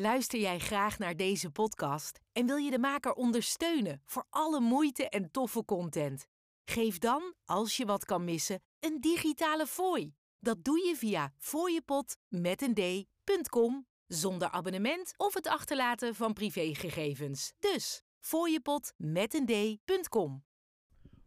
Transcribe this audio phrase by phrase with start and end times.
[0.00, 5.08] Luister jij graag naar deze podcast en wil je de maker ondersteunen voor alle moeite
[5.08, 6.26] en toffe content?
[6.64, 10.14] Geef dan, als je wat kan missen, een digitale fooi.
[10.38, 17.52] Dat doe je via fooiepot met een d.com zonder abonnement of het achterlaten van privégegevens.
[17.58, 20.44] Dus fooiepot met een d.com.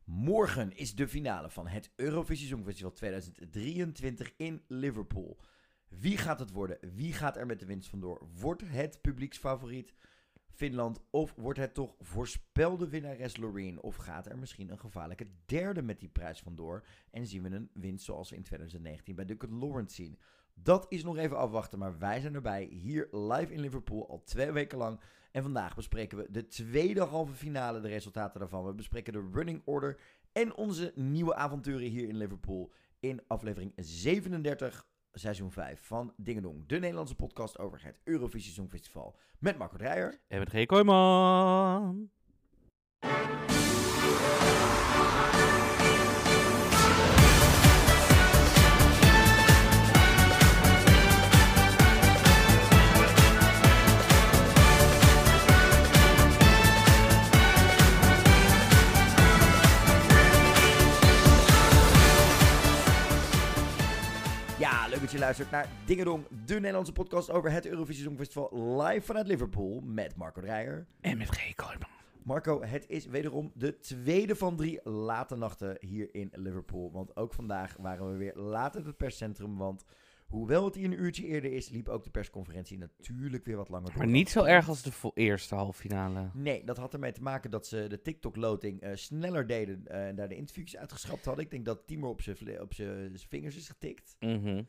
[0.05, 5.38] Morgen is de finale van het Eurovisie Songfestival 2023 in Liverpool.
[6.00, 6.78] Wie gaat het worden?
[6.94, 8.28] Wie gaat er met de winst vandoor?
[8.39, 9.94] Wordt het publieksfavoriet
[10.49, 13.81] Finland of wordt het toch voorspelde winnares Loreen?
[13.81, 16.85] Of gaat er misschien een gevaarlijke derde met die prijs vandoor?
[17.12, 20.20] En zien we een winst zoals we in 2019 bij Duke Lawrence zien?
[20.54, 24.52] Dat is nog even afwachten, maar wij zijn erbij hier live in Liverpool al twee
[24.52, 24.99] weken lang.
[25.32, 28.66] En vandaag bespreken we de tweede halve finale, de resultaten daarvan.
[28.66, 29.99] We bespreken de running order
[30.32, 36.80] en onze nieuwe avonturen hier in Liverpool in aflevering 37 seizoen 5 van Dingedong, de
[36.80, 39.16] Nederlandse podcast over het Eurovisie Songfestival.
[39.40, 40.20] Met Marco Dreyer.
[40.27, 40.66] En met G.
[40.66, 42.12] Kooijman.
[65.03, 69.81] Dat je luistert naar Dingedong, de Nederlandse podcast over het Eurovisie Songfestival live vanuit Liverpool
[69.81, 70.88] met Marco Dreyer.
[71.01, 71.53] En met G.
[72.23, 76.91] Marco, het is wederom de tweede van drie late nachten hier in Liverpool.
[76.91, 79.57] Want ook vandaag waren we weer laat in het perscentrum.
[79.57, 79.85] Want
[80.28, 83.90] hoewel het hier een uurtje eerder is, liep ook de persconferentie natuurlijk weer wat langer
[83.90, 83.97] door.
[83.97, 86.29] Maar niet zo erg als de eerste halve finale.
[86.34, 90.16] Nee, dat had ermee te maken dat ze de TikTok-loting eh, sneller deden eh, en
[90.16, 91.44] daar de interviews uitgeschrapt hadden.
[91.44, 94.16] Ik denk dat Timo op zijn vle- op zijn vingers is getikt.
[94.19, 94.63] Mhm.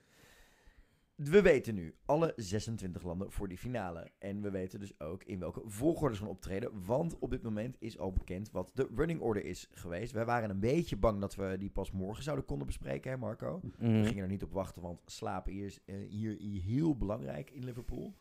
[1.14, 4.10] We weten nu alle 26 landen voor die finale.
[4.18, 6.84] En we weten dus ook in welke volgorde ze gaan optreden.
[6.84, 10.12] Want op dit moment is al bekend wat de running order is geweest.
[10.12, 13.60] Wij waren een beetje bang dat we die pas morgen zouden konden bespreken, hè Marco?
[13.78, 14.04] We Mhm.
[14.04, 18.14] gingen er niet op wachten, want slapen is eh, hier, hier heel belangrijk in Liverpool.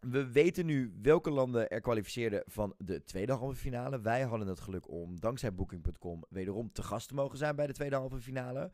[0.00, 4.00] We weten nu welke landen er kwalificeerden van de tweede halve finale.
[4.00, 7.72] Wij hadden het geluk om, dankzij Booking.com, wederom te gast te mogen zijn bij de
[7.72, 8.70] tweede halve finale.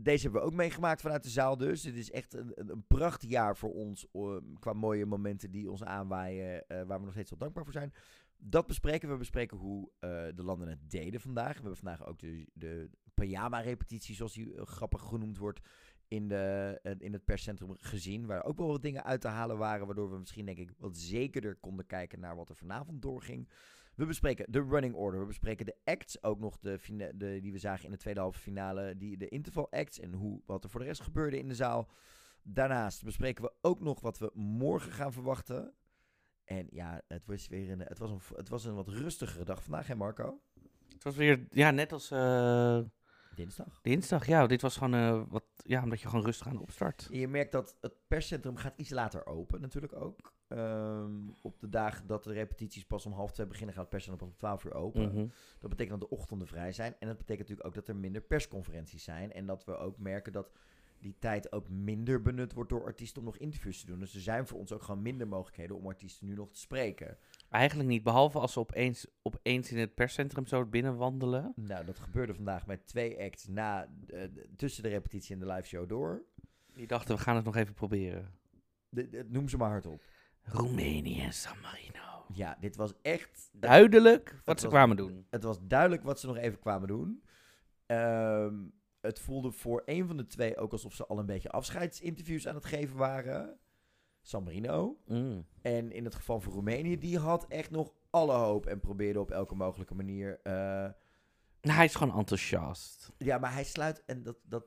[0.00, 1.84] Deze hebben we ook meegemaakt vanuit de zaal dus.
[1.84, 4.06] Het is echt een, een, een prachtig jaar voor ons
[4.58, 7.92] qua mooie momenten die ons aanwaaien, eh, waar we nog steeds wel dankbaar voor zijn.
[8.36, 9.16] Dat bespreken we.
[9.16, 11.52] Bespreken hoe eh, de landen het deden vandaag.
[11.52, 15.60] We hebben vandaag ook de, de pyjama-repetitie, zoals die eh, grappig genoemd wordt,
[16.08, 18.26] in, de, in het perscentrum gezien.
[18.26, 20.96] Waar ook wel wat dingen uit te halen waren, waardoor we misschien denk ik wat
[20.96, 23.48] zekerder konden kijken naar wat er vanavond doorging.
[23.98, 25.20] We bespreken de running order.
[25.20, 28.96] We bespreken de acts, ook nog de, die we zagen in de tweede halve finale.
[28.96, 31.88] Die, de interval acts en hoe, wat er voor de rest gebeurde in de zaal.
[32.42, 35.74] Daarnaast bespreken we ook nog wat we morgen gaan verwachten.
[36.44, 39.62] En ja, het was weer een, het was een, het was een wat rustigere dag
[39.62, 40.40] vandaag, hè Marco?
[40.92, 42.80] Het was weer, ja, net als eh,
[43.38, 43.78] Dinsdag.
[43.82, 44.26] dinsdag.
[44.26, 47.08] Ja, dit was gewoon eh, wat, ja, omdat je gewoon rustig aan de opstart.
[47.10, 50.32] Je merkt dat het perscentrum gaat iets later open, natuurlijk ook.
[50.48, 54.28] Ehm, op de dagen dat de repetities pas om half twee beginnen, gaat het perscentrum
[54.28, 55.08] pas om twaalf uur open.
[55.08, 55.26] Mhm.
[55.58, 56.94] Dat betekent dat de ochtenden vrij zijn.
[56.98, 59.32] En dat betekent natuurlijk ook dat er minder persconferenties zijn.
[59.32, 60.52] En dat we ook merken dat
[60.98, 63.98] die tijd ook minder benut wordt door artiesten om nog interviews te doen.
[63.98, 67.16] Dus er zijn voor ons ook gewoon minder mogelijkheden om artiesten nu nog te spreken.
[67.50, 71.52] Eigenlijk niet, behalve als ze opeens, opeens in het perscentrum zo binnenwandelen.
[71.56, 74.22] Nou, dat gebeurde vandaag met twee acts na, eh,
[74.56, 76.22] tussen de repetitie en de live show door.
[76.74, 78.34] Die dachten, we gaan het nog even proberen.
[78.88, 80.02] De, de- noem ze maar hardop.
[80.42, 82.24] Roemenië en San Marino.
[82.32, 83.50] Ja, dit was echt...
[83.52, 85.26] Duidelijk wat Het ze was- kwamen doen.
[85.30, 87.22] Het was duidelijk wat ze nog even kwamen doen.
[87.86, 88.54] Ehm,
[89.00, 92.54] het voelde voor een van de twee ook alsof ze al een beetje afscheidsinterviews aan
[92.54, 93.58] het geven waren.
[94.28, 94.98] San Marino.
[95.06, 95.46] Mm.
[95.62, 99.30] En in het geval van Roemenië, die had echt nog alle hoop en probeerde op
[99.30, 100.40] elke mogelijke manier.
[101.60, 103.12] Nou, hij is gewoon enthousiast.
[103.18, 104.66] ja, maar hij sluit en dat, dat.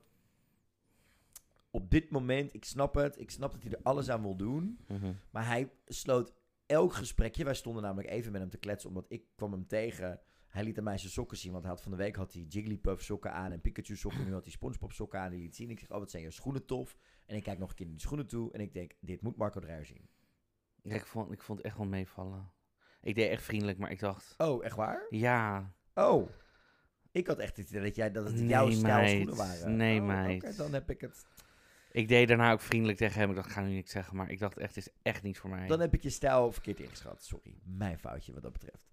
[1.70, 3.20] Op dit moment, ik snap het.
[3.20, 4.78] Ik snap dat hij er alles aan wil doen.
[4.88, 5.12] Mhm.
[5.30, 6.32] Maar hij sloot
[6.66, 7.44] elk gesprekje.
[7.44, 10.20] Wij stonden namelijk even met hem te kletsen, omdat ik kwam hem tegen.
[10.46, 12.42] Hij liet aan mij zijn sokken zien, want hij had van de week had hij
[12.42, 14.24] Jigglypuff sokken aan en Pikachu sokken.
[14.24, 15.30] Nu had hij Spongebob sokken aan.
[15.30, 15.70] Die liet zien.
[15.70, 16.96] Ik zeg, oh, wat zijn je schoenen tof.
[17.26, 19.36] En ik kijk nog een keer naar die schoenen toe en ik denk, dit moet
[19.36, 20.08] Marco Dreyer zien.
[20.82, 22.52] Ja, ik vond, ik vond het echt wel meevallen.
[23.02, 25.06] Ik deed echt vriendelijk, maar ik dacht, Oh, echt waar?
[25.10, 26.28] ja, Oh.
[27.12, 29.76] Ik had echt het idee dat, jij, dat het Nee, jouw stijl schoenen waren.
[29.76, 30.42] Nee, oh, meid.
[30.44, 31.26] Oké, dan heb ik het.
[31.92, 33.30] ik deed daarna ook vriendelijk tegen hem.
[33.30, 35.38] Ik dacht, ik ga nu niks zeggen, maar ik dacht echt, het is echt niet
[35.38, 35.66] voor mij.
[35.66, 37.24] Dan heb ik je stijl verkeerd ingeschat.
[37.24, 38.90] Sorry, mijn foutje wat dat betreft.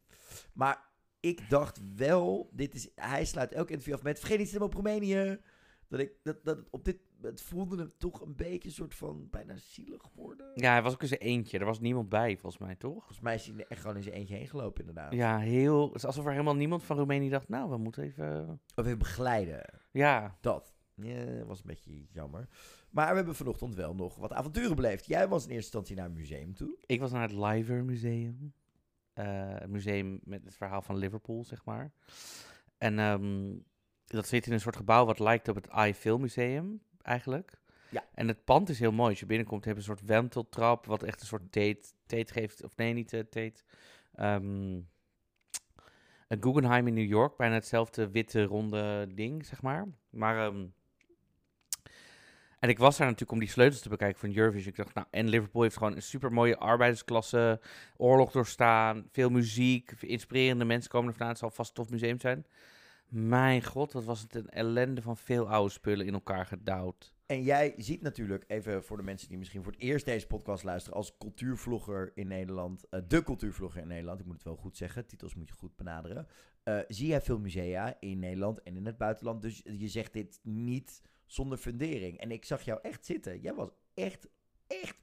[0.54, 0.88] Maar
[1.20, 4.74] ik dacht wel, dit is, hij sluit elk interview af met vergeet niet te op
[4.74, 5.40] Roemenië.
[5.88, 9.28] Dat ik, dat, dat op dit, het voelde hem toch een beetje een soort van
[9.30, 10.52] bijna zielig worden.
[10.54, 11.60] Ja, hij was ook eens een eentje.
[11.60, 12.94] Er was niemand bij, volgens mij, toch?
[12.94, 15.14] Volgens mij is hij echt gewoon in zijn eentje heen gelopen, inderdaad.
[15.14, 15.86] Ja, heel...
[15.86, 18.62] Het is alsof er helemaal niemand van Roemenië dacht, nou, we moeten even...
[18.76, 19.66] Of even begeleiden.
[19.92, 20.74] Ja, Dat.
[20.96, 22.48] Ja, was een beetje jammer.
[22.90, 25.06] Maar we hebben vanochtend wel nog wat avonturen beleefd.
[25.06, 26.78] Jij was in eerste instantie naar een museum toe.
[26.86, 28.54] ik was naar het Liver Museum.
[29.14, 31.92] Eh, een museum met het verhaal van Liverpool, zeg maar.
[32.78, 33.56] En ehm,
[34.06, 37.60] dat zit in een soort gebouw wat lijkt op het iFilm Museum, eigenlijk.
[37.90, 38.04] Ja.
[38.14, 39.10] En het pand is heel mooi.
[39.10, 42.64] Als je binnenkomt, heb je een soort wenteltrap, wat echt een soort date, date geeft.
[42.64, 43.64] Of nee, niet uh, date.
[44.16, 44.82] Ehm,
[46.28, 49.88] een Guggenheim in New York, bijna hetzelfde witte ronde ding, zeg maar.
[50.10, 50.66] Maar ehm,
[52.60, 54.70] en ik was daar natuurlijk om die sleutels te bekijken van Eurovision.
[54.70, 57.62] Ik dacht, nou, en Liverpool heeft gewoon een super mooie arbeidersklasse,
[57.98, 61.30] oorlog doorstaan, veel muziek, inspirerende mensen komen er vandaan.
[61.30, 62.46] Het zal vast een tof museum zijn.
[63.10, 67.14] Mijn god, wat was het een ellende van veel oude spullen in elkaar gedouwd.
[67.26, 70.64] En jij ziet natuurlijk, even voor de mensen die misschien voor het eerst deze podcast
[70.64, 74.78] luisteren, als cultuurvlogger in Nederland, eh, de cultuurvlogger in Nederland, ik moet het wel goed
[74.78, 76.28] zeggen, titels moet je goed benaderen,
[76.64, 79.42] eh, zie jij veel musea in Nederland en in het buitenland.
[79.42, 82.18] Dus je zegt dit niet zonder fundering.
[82.18, 83.40] En ik zag jou echt zitten.
[83.40, 84.28] Jij was echt,
[84.68, 84.96] echt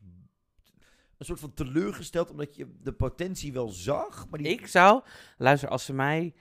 [1.16, 4.28] een soort van teleurgesteld, omdat je de potentie wel zag.
[4.28, 4.48] Maar die...
[4.48, 5.02] Ik zou,
[5.38, 6.34] luister, als ze mij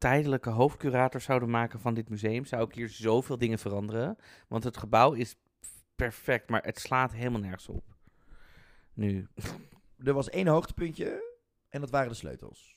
[0.00, 4.16] tijdelijke hoofdcurator zouden maken van dit museum, zou ik hier zoveel dingen veranderen.
[4.48, 5.36] Want het gebouw is
[5.96, 7.84] perfect, maar het slaat helemaal nergens op.
[8.94, 9.26] Nu.
[10.04, 11.22] Er was één hoogtepuntje
[11.68, 12.74] en dat waren de sleutels.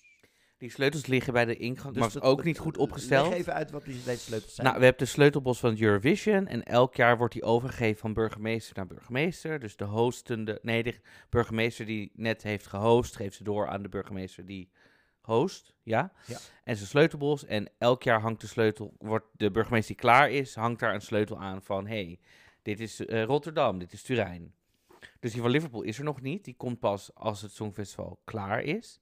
[0.58, 3.30] Die sleutels liggen bij de ingang, maar dat- ook dat- niet goed opgesteld.
[3.30, 4.68] Leg even uit wat die, deze sleutels zijn.
[4.68, 8.76] Nou, we hebben de sleutelbos van Eurovision en elk jaar wordt die overgegeven van burgemeester
[8.76, 9.60] naar burgemeester.
[9.60, 11.00] Dus de hostende, nee, de
[11.30, 14.70] burgemeester die net heeft gehost, geeft ze door aan de burgemeester die
[15.26, 16.12] host, ja.
[16.26, 16.38] Ja.
[16.64, 20.56] En zijn sleutelbos en elk jaar hangt de sleutel, wordt de burgemeester die klaar is,
[20.56, 22.20] hangt daar een sleutel aan van, hey,
[22.62, 24.54] dit is eh, Rotterdam, dit is Turijn.
[25.20, 28.62] Dus die van Liverpool is er nog niet, die komt pas als het Songfestival klaar
[28.62, 29.00] is.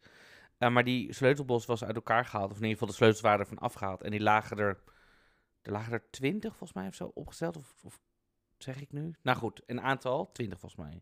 [0.58, 3.40] Eh, maar die sleutelbos was uit elkaar gehaald, of in ieder geval de sleutels waren
[3.40, 4.02] ervan afgehaald.
[4.02, 4.80] En die lagen er,
[5.62, 8.00] er lagen er twintig volgens mij of zo opgesteld, of, of
[8.58, 9.16] zeg ik nu?
[9.22, 11.02] Nou goed, een aantal, twintig volgens mij.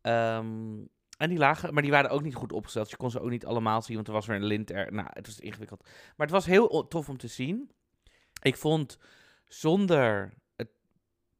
[0.00, 0.84] Ehm,
[1.18, 2.90] en die lagen, maar die waren ook niet goed opgesteld.
[2.90, 4.92] Je kon ze ook niet allemaal zien, want er was weer een lint er.
[4.92, 5.82] Nou, het was ingewikkeld.
[5.84, 7.70] Maar het was heel tof om te zien.
[8.42, 8.98] Ik vond
[9.46, 10.68] zonder het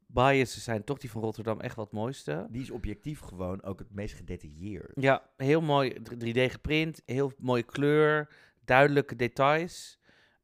[0.05, 2.47] bias te zijn, toch die van Rotterdam echt wat mooiste.
[2.49, 4.91] Die is objectief gewoon ook het meest gedetailleerd.
[4.93, 8.29] Ja, heel mooi 3D geprint, heel mooie kleur,
[8.65, 9.99] duidelijke details.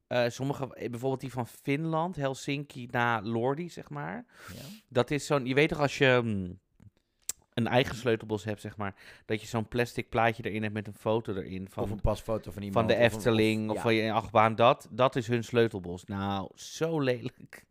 [0.08, 4.26] Eh, sommige, eh, bijvoorbeeld die van Finland, Helsinki na Lordi, zeg maar.
[4.54, 4.62] Ja.
[4.90, 6.60] Dat is zo'n, je weet toch als je mm,
[7.56, 10.94] een eigen sleutelbos hebt, zeg maar, dat je zo'n plastic plaatje erin hebt met een
[10.94, 12.88] foto erin van, of een pasfoto van iemand.
[12.88, 13.82] van de of Efteling of, ja.
[13.82, 14.56] van je achtbaan.
[14.56, 16.06] Dat, dat is hun sleutelbos.
[16.06, 17.66] Nou, zo lelijk.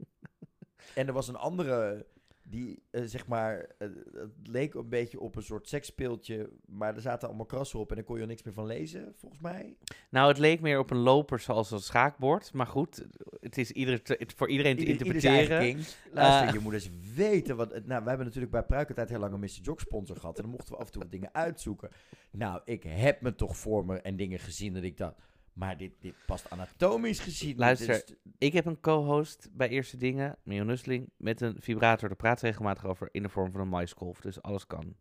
[0.94, 2.06] En er was een andere
[2.46, 7.00] die, eh, zeg maar, eh, het leek een beetje op een soort seksspeeltje, maar er
[7.00, 9.76] zaten allemaal krassen op en daar kon je er niks meer van lezen, volgens mij.
[10.10, 12.52] Nou, het leek meer op een loper zoals een schaakbord.
[12.52, 13.06] Maar goed,
[13.40, 15.84] het is ieder te- het, voor iedereen te Ieder- ieder interpreteren.
[16.12, 16.52] Luister, Eh.
[16.52, 17.72] je moet eens weten wat...
[17.72, 19.48] het- Nou, we hebben natuurlijk bij Pruikertijd heel lang een Mr.
[19.62, 20.36] Jog sponsor gehad.
[20.36, 21.90] En dan mochten we af en toe wat dingen uitzoeken.
[22.30, 25.14] Nou, ik heb me toch voor me en dingen gezien dat ik dacht...
[25.54, 27.56] Maar dit, dit past anatomisch gezien.
[27.56, 32.08] Luister, is- Ik heb een co-host bij Eerste Dingen, Mion Nusseling, met een vibrator.
[32.08, 34.20] Daar praat regelmatig over in de vorm van een maiskolf.
[34.20, 34.94] Dus alles kan.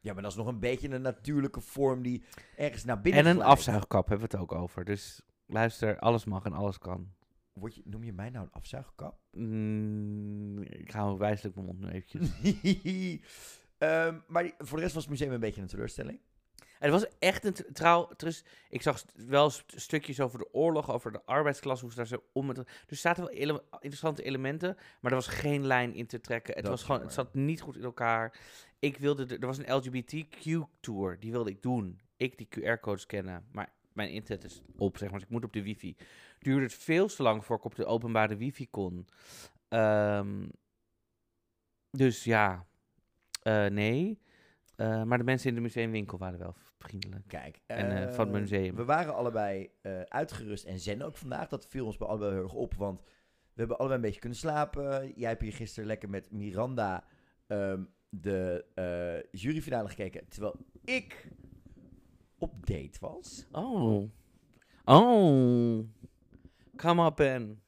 [0.00, 2.24] ja, maar dat is nog een beetje een natuurlijke vorm die
[2.56, 3.50] ergens naar binnen En een glijdt.
[3.52, 4.84] afzuigkap hebben we het ook over.
[4.84, 7.12] Dus luister, alles mag en alles kan.
[7.52, 9.18] Word je, noem je mij nou een afzuigkap?
[9.30, 12.30] Mm, ik hou wijselijk mijn mond nu eventjes.
[13.78, 16.20] Ehm, maar die- voor de rest was het museum een beetje een teleurstelling.
[16.84, 18.10] Het was echt een trouw.
[18.16, 21.98] Dus ik zag st- wel st- stukjes over de oorlog, over de arbeidsklasse, hoe ze
[21.98, 22.56] daar zo om met.
[22.56, 26.54] Dus er zaten wel ele- interessante elementen, maar er was geen lijn in te trekken.
[26.54, 28.38] Het, Dat was gewoon, het zat niet goed in elkaar.
[28.78, 32.00] Ik wilde, de- er was een LGBTQ-tour, die wilde ik doen.
[32.16, 35.52] Ik die QR-codes scannen, maar mijn internet is op, zeg maar, dus ik moet op
[35.52, 35.96] de wifi.
[36.38, 39.08] Duurde het veel te lang voor ik op de openbare wifi kon.
[39.68, 40.46] Ehm,
[41.90, 42.66] dus ja,
[43.42, 44.22] eh, nee.
[44.76, 46.54] Eh, maar de mensen in de museumwinkel waren wel
[46.88, 47.28] vriendelijk.
[47.28, 47.60] Kijk.
[47.66, 48.74] En, eh, van het eh, museum.
[48.74, 51.48] We waren allebei eh, uitgerust en zen ook vandaag.
[51.48, 54.38] Dat viel ons bij allebei heel erg op, want we hebben allebei een beetje kunnen
[54.38, 55.12] slapen.
[55.16, 57.04] Jij hebt hier gisteren lekker met Miranda
[57.46, 57.82] ehm,
[58.20, 61.28] de eh, juryfinale gekeken, terwijl ik
[62.38, 63.46] op date was.
[63.52, 64.10] Oh.
[64.84, 65.84] Oh.
[66.76, 67.62] Come up, Ben.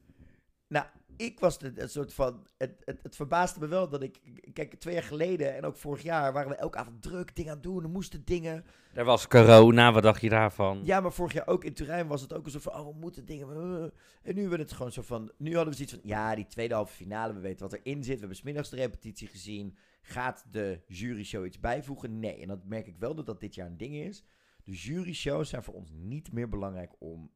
[1.17, 2.47] Ik was de, een soort van.
[2.57, 4.19] Het, het, het verbaasde me wel dat ik.
[4.53, 7.57] Kijk, twee jaar geleden en ook vorig jaar waren we elke avond druk dingen aan
[7.57, 7.83] het doen.
[7.83, 8.65] Er moesten dingen.
[8.93, 10.81] Er was corona, wat dacht je daarvan?
[10.83, 12.73] Ja, maar vorig jaar ook in Turijn was het ook soort van.
[12.73, 13.91] Oh, we moeten dingen.
[14.21, 15.31] En nu werd het gewoon zo van.
[15.37, 16.09] Nu hadden we zoiets van.
[16.09, 17.33] Ja, die tweede halve finale.
[17.33, 18.13] We weten wat erin zit.
[18.13, 19.77] We hebben smiddags de repetitie gezien.
[20.01, 22.19] Gaat de jury show iets bijvoegen?
[22.19, 22.41] Nee.
[22.41, 24.23] En dat merk ik wel dat dat dit jaar een ding is.
[24.63, 27.31] De jury shows zijn voor ons niet meer belangrijk om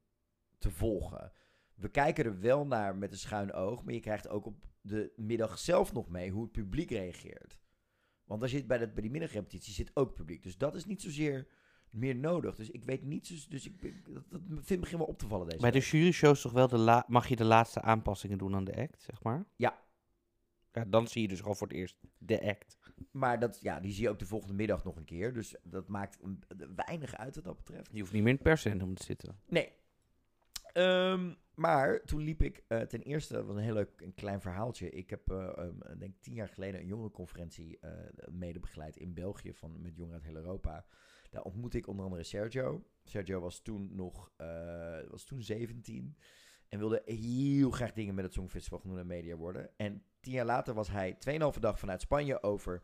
[0.57, 1.31] te volgen.
[1.81, 5.11] We kijken er wel naar met een schuin oog, maar je krijgt ook op de
[5.15, 7.59] middag zelf nog mee hoe het publiek reageert.
[8.23, 10.43] Want als je bij, dat, bij die middagrepetitie zit ook publiek.
[10.43, 11.47] Dus dat is niet zozeer
[11.89, 12.55] meer nodig.
[12.55, 13.35] Dus ik weet niet zo.
[13.49, 15.87] Dus ik, dat, dat vindt begin wel op te vallen deze Bij de week.
[15.87, 19.23] jury-shows toch wel de la mag je de laatste aanpassingen doen aan de act, zeg
[19.23, 19.45] maar?
[19.55, 19.79] Ja.
[20.73, 22.77] Ja, dan zie je dus gewoon voor het eerst de act.
[23.11, 25.33] Maar dat, ja, die zie je ook de volgende middag nog een keer.
[25.33, 26.19] Dus dat maakt
[26.75, 27.89] weinig uit wat dat betreft.
[27.91, 29.39] Je hoeft niet meer in het perscentrum te zitten.
[29.47, 29.71] Nee.
[30.73, 34.41] Ehm, maar toen liep ik eh, ten eerste, dat was een heel leuk een klein
[34.41, 34.89] verhaaltje.
[34.89, 37.89] Ik heb, eh, ehm, denk tien jaar geleden een jongerenconferentie eh
[38.31, 40.85] mede begeleid in België van, met jongeren uit heel Europa.
[41.29, 42.85] Daar ontmoette ik onder andere Sergio.
[43.03, 44.31] Sergio was toen nog
[45.09, 46.17] was toen 17
[46.67, 49.69] en wilde heel graag dingen met het Songfestival Genoen en Media worden.
[49.77, 52.83] En tien jaar later was hij 2,5 dag vanuit Spanje over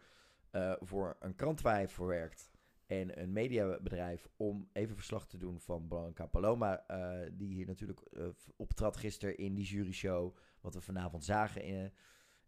[0.80, 2.52] voor een krant waar hij voor werkt
[2.88, 8.02] en een mediabedrijf om even verslag te doen van Blanca Paloma, eh, die hier natuurlijk
[8.02, 11.92] eh, optrad gisteren in die juryshow, wat we vanavond zagen.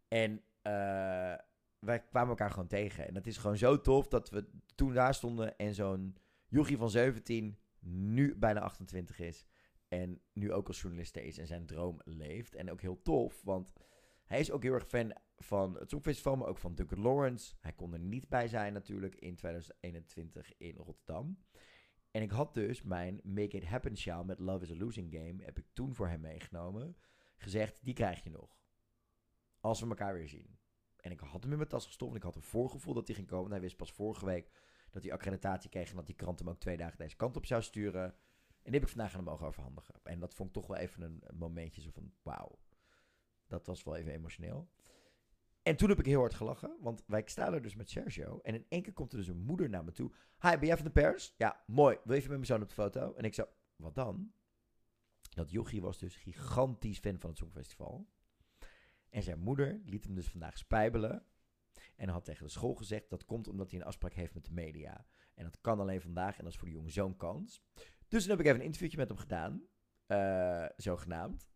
[0.08, 1.36] En eh,
[1.80, 3.08] wij kwamen elkaar gewoon tegen.
[3.08, 6.18] En dat is gewoon zo tof dat we toen daar stonden en zo'n
[6.48, 9.46] jochie van 17 nu bijna 28 is.
[9.88, 12.56] En nu ook als journalist is en zijn droom leeft.
[12.56, 13.74] En ook heel tof, want
[14.26, 17.56] hij is ook heel erg fan van het Songfestival, maar ook van Duncan Lawrence.
[17.60, 21.38] Hij kon er niet bij zijn natuurlijk in 2021 in Rotterdam.
[22.12, 25.44] En ik had dus mijn Make It Happen sjaal met Love is a Losing Game,
[25.44, 26.98] heb ik toen voor hem meegenomen.
[27.38, 28.58] Gezegd, die krijg je nog.
[29.60, 30.60] Als we elkaar weer zien.
[30.98, 33.16] En ik had hem in mijn tas gestopt en ik had een voorgevoel dat hij
[33.16, 33.52] ging komen.
[33.52, 34.52] Hij wist pas vorige week
[34.92, 37.46] dat hij accreditatie kreeg en dat die krant hem ook twee dagen deze kant op
[37.46, 38.04] zou sturen.
[38.04, 39.96] En die heb ik vandaag aan hem mogen overhandigen.
[40.04, 42.60] En dat vond ik toch wel even een, momentje zo van, wauw.
[43.48, 44.70] Dat was wel even emotioneel.
[45.64, 48.40] En toen heb ik heel hard gelachen, want wij staan er dus met Sergio.
[48.42, 50.12] En in één keer komt er dus een moeder naar me toe.
[50.42, 51.34] Hi, ben jij van de pers?
[51.38, 51.98] Ja, mooi.
[52.04, 53.14] Wil je even met mijn zoon op de foto?
[53.14, 54.32] En ik zo, wat dan?
[55.30, 58.10] Dat jochie was dus gigantisch fan van het Songfestival.
[59.10, 61.26] En zijn moeder liet hem dus vandaag spijbelen.
[61.96, 64.52] En had tegen de school gezegd, dat komt omdat hij een afspraak heeft met de
[64.54, 65.06] media.
[65.34, 67.64] En dat kan alleen vandaag en dat is voor de jongen zo'n kans.
[68.08, 69.68] Dus toen heb ik even een interviewtje met hem gedaan.
[70.06, 71.48] eh, zogenaamd.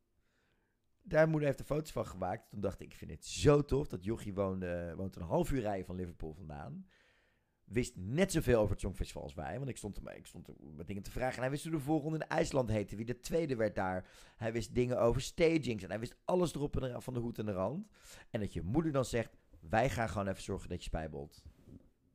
[1.03, 2.49] Daar moeder heeft er foto's van gemaakt.
[2.49, 3.87] Toen dacht ik, ik vind het zo tof.
[3.87, 6.87] Dat jochie woonde, woont een half uur rijden van Liverpool vandaan.
[7.63, 9.57] Wist net zoveel over het Songfestival als wij.
[9.57, 11.35] Want ik stond, ik stond met dingen te vragen.
[11.35, 12.95] En hij wist hoe de voorronde in IJsland heette.
[12.95, 14.09] Wie de tweede werd daar.
[14.37, 15.83] Hij wist dingen over stagings.
[15.83, 17.87] En hij wist alles erop en eraan van de hoed en de rand.
[18.29, 19.37] En dat je moeder dan zegt...
[19.69, 21.43] Wij gaan gewoon even zorgen dat je spijbelt.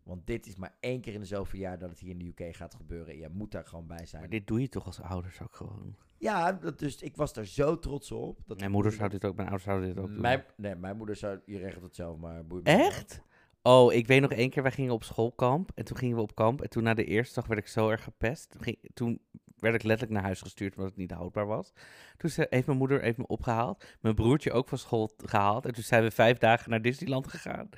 [0.08, 2.24] Want dit is maar één keer in de zoveel jaar dat het hier in de
[2.44, 3.12] UK gaat gebeuren.
[3.12, 4.20] En je moet daar gewoon bij zijn.
[4.22, 5.96] Maar dit doe je toch als ouders ook gewoon?
[6.18, 8.38] Ja, dat, dus ik was daar zo trots op.
[8.46, 10.20] Dat Mijn moeder zou dit ook, mijn ouders zouden dit ook doen.
[10.20, 11.40] Mijn, nee, mijn moeder zou...
[11.46, 12.44] Je regelt het zelf, maar...
[12.62, 13.22] Echt?
[13.62, 15.70] Oh, ik weet nog één keer, wij gingen op schoolkamp.
[15.74, 16.62] En toen gingen we op kamp.
[16.62, 18.50] En toen na de eerste dag werd ik zo erg gepest.
[18.50, 19.20] Toen, ging- toen
[19.60, 21.72] werd ik letterlijk naar huis gestuurd omdat het niet houdbaar was.
[22.16, 23.84] Toen ze, heeft mijn moeder heeft me opgehaald.
[24.00, 25.66] Mijn broertje ook van school gehaald.
[25.66, 27.68] En toen zijn we vijf dagen naar Disneyland gegaan.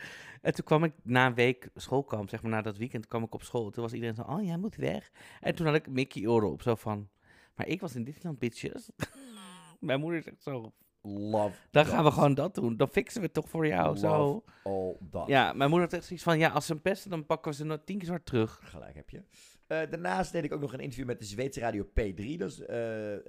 [0.43, 3.35] En toen kwam ik na een week schoolkamp, zeg maar na dat weekend, kwam ik
[3.35, 3.71] op school.
[3.71, 5.11] Toen was iedereen zo, oh jij moet weg.
[5.41, 7.09] En toen had ik Mickey oren op, zo van...
[7.55, 8.91] Maar ik was in Disneyland, bitches.
[9.81, 10.73] mijn moeder zegt zo,
[11.03, 11.93] Love dan that.
[11.93, 12.77] gaan we gewoon dat doen.
[12.77, 14.45] Dan fixen we het toch voor jou, zo.
[14.65, 15.27] All that.
[15.27, 17.57] Ja, mijn moeder had echt zoiets van, ja, als ze hem pesten, dan pakken we
[17.57, 18.61] ze nog tien keer zo hard terug.
[18.63, 19.23] Gelijk heb je.
[19.71, 22.37] Eh, daarnaast deed ik ook nog een interview met de Zweedse radio P3.
[22.37, 22.77] Dat is eh,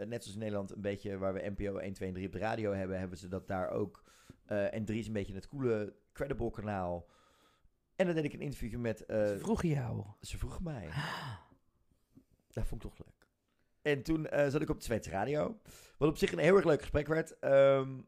[0.06, 2.40] net zoals in Nederland een beetje waar we NPO 1, 2 en 3 op de
[2.40, 4.04] radio hebben, hebben ze dat daar ook.
[4.46, 7.08] Eh, en 3 is een beetje het coole Credible kanaal.
[7.96, 9.06] En dan deed ik een interview met...
[9.06, 10.06] eh, Ze vroegen jou.
[10.22, 10.90] Ze vroegen mij.
[12.54, 13.28] Dat vond ik toch leuk.
[13.82, 15.60] En toen eh, zat ik op de Zweedse radio.
[15.98, 17.40] Wat op zich een heel erg leuk gesprek werd.
[17.40, 18.00] Ehm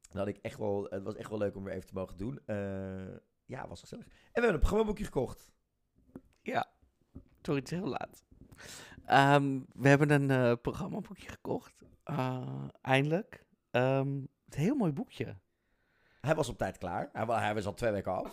[0.00, 2.16] dat had ik echt wel, het was echt wel leuk om weer even te mogen
[2.16, 2.40] doen.
[2.46, 4.04] Eh, ja, was gezellig.
[4.04, 5.52] En we hebben een programmaboekje gekocht.
[7.42, 8.22] Sorry, het is heel laat.
[9.06, 11.82] Ehm, we hebben een eh, programmaboekje gekocht.
[12.04, 13.44] Eh, eindelijk.
[13.70, 15.36] Ehm, het is een heel mooi boekje.
[16.20, 17.08] Hij was op tijd klaar.
[17.12, 18.32] Hij, wa- hij was al twee weken af.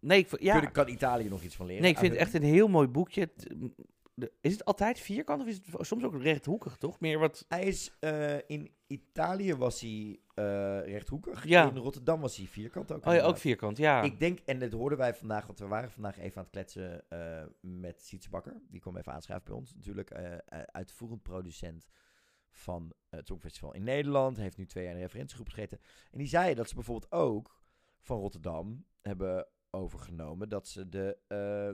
[0.00, 0.60] Nee, ik, v- ja.
[0.60, 1.82] Kun- Kan Italië nog iets van leren?
[1.82, 3.20] nee, ik vind het echt een heel mooi boekje.
[3.20, 3.74] Het, mm,
[4.14, 7.00] de- is het altijd vierkant of is het soms ook rechthoekig, toch?
[7.00, 7.44] Meer wat...
[7.48, 10.44] Hij is eh, in Italië was hij eh,
[10.84, 11.46] rechthoekig.
[11.46, 11.68] Ja.
[11.68, 13.06] In Rotterdam was hij vierkant ook.
[13.06, 14.02] Oh ja, ook vierkant, ja.
[14.02, 17.08] Ik denk, en dat hoorden wij vandaag, want we waren vandaag even aan het kletsen
[17.08, 18.62] eh, met Sietse Bakker.
[18.68, 19.74] Die kwam even aanschuiven bij ons.
[19.74, 20.12] Natuurlijk
[20.66, 21.86] uitvoerend producent
[22.50, 24.36] van het Songfestival in Nederland.
[24.36, 25.80] Heeft nu twee jaar in de referentiegroep gezeten.
[26.10, 27.62] En die zei dat ze bijvoorbeeld ook
[28.00, 30.48] van Rotterdam hebben overgenomen.
[30.48, 31.18] Dat ze de,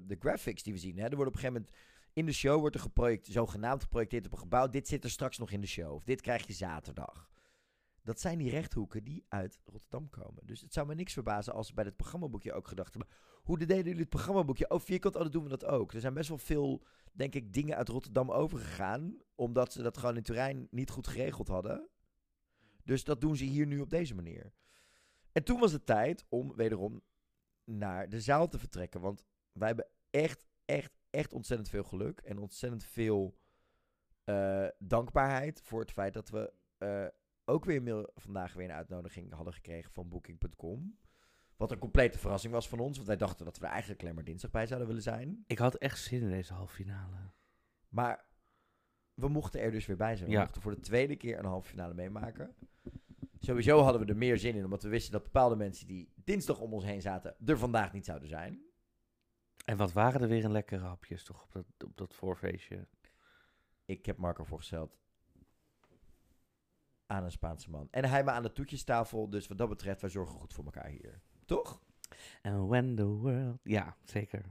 [0.07, 0.99] de graphics die we zien.
[0.99, 4.27] Hè, er wordt op een gegeven moment in de show wordt er geproject, zogenaamd geprojecteerd
[4.27, 4.69] op een gebouw.
[4.69, 5.93] Dit zit er straks nog in de show.
[5.93, 7.31] Of dit krijg je zaterdag.
[8.03, 10.47] Dat zijn die rechthoeken die uit Rotterdam komen.
[10.47, 13.13] Dus het zou me niks verbazen als bij het programmaboekje ook gedacht hebben.
[13.43, 14.71] Hoe deden jullie het programmaboekje?
[14.71, 15.93] Oh, vierkant, oh, dan doen we dat ook.
[15.93, 16.83] Er zijn best wel veel,
[17.13, 19.17] denk ik, dingen uit Rotterdam overgegaan.
[19.35, 21.89] Omdat ze dat gewoon in Turijn niet goed geregeld hadden.
[22.85, 24.53] Dus dat doen ze hier nu op deze manier.
[25.33, 27.03] En toen was het tijd om wederom
[27.65, 29.01] naar de zaal te vertrekken.
[29.01, 32.21] Want wij hebben echt, echt, echt ontzettend veel geluk.
[32.21, 33.39] En ontzettend veel
[34.25, 37.07] eh, dankbaarheid voor het feit dat we eh,
[37.45, 40.99] ook weer mail, vandaag weer een uitnodiging hadden gekregen van Booking.com.
[41.57, 42.97] Wat een complete verrassing was van ons.
[42.97, 45.45] Want wij dachten dat we er eigenlijk alleen maar dinsdag bij zouden willen zijn.
[45.47, 47.17] Ik had echt zin in deze halve finale.
[47.89, 48.25] Maar
[49.15, 50.29] we mochten er dus weer bij zijn.
[50.29, 50.41] We Ja.
[50.41, 52.55] mochten voor de tweede keer een halve finale meemaken.
[53.41, 56.61] Sowieso hadden we er meer zin in, omdat we wisten dat bepaalde mensen die dinsdag
[56.61, 58.61] om ons heen zaten, er vandaag niet zouden zijn.
[59.67, 62.87] En wat waren er weer een lekkere hapjes toch op dat, op dat voorfeestje.
[63.85, 64.97] Ik heb Marco voorgesteld
[67.07, 67.89] aan een Spaanse man.
[67.91, 70.87] En hij me aan de toetjestafel, dus wat dat betreft, wij zorgen goed voor elkaar
[70.87, 71.21] hier.
[71.45, 71.83] Toch?
[72.43, 73.59] And when the world...
[73.63, 74.45] Ja, zeker.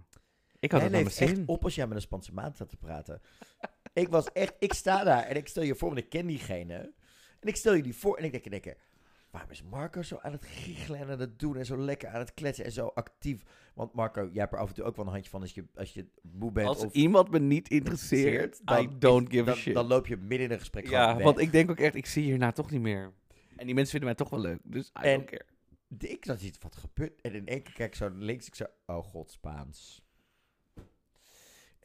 [0.59, 2.77] Ik had Jij het leeft echt op als jij met een Spaanse maand staat te
[2.77, 3.21] praten.
[3.93, 6.93] ik was echt, ik sta daar en ik stel je voor, want ik ken diegene.
[7.39, 8.77] En ik stel je die voor en ik denk, denk ik,
[9.35, 12.19] waarom is Marco zo aan het giechelen en aan het doen en zo lekker aan
[12.19, 13.43] het kletsen en zo actief?
[13.73, 15.65] Want Marco, jij hebt er af en toe ook wel een handje van als je,
[15.75, 19.53] als je moe bent Als of iemand me niet interesseert, dan I don't give a
[19.53, 19.73] shit.
[19.73, 22.23] Dan loop je midden in een gesprek ja, want ik denk ook echt, ik zie
[22.23, 23.13] hierna toch niet meer.
[23.55, 25.45] En die mensen vinden mij toch wel leuk, dus I En- don't care.
[25.97, 28.55] Ik zat iets wat gebeurt en in één keer kijk ik zo naar links, ik
[28.55, 30.03] zo, oh god, Spaans.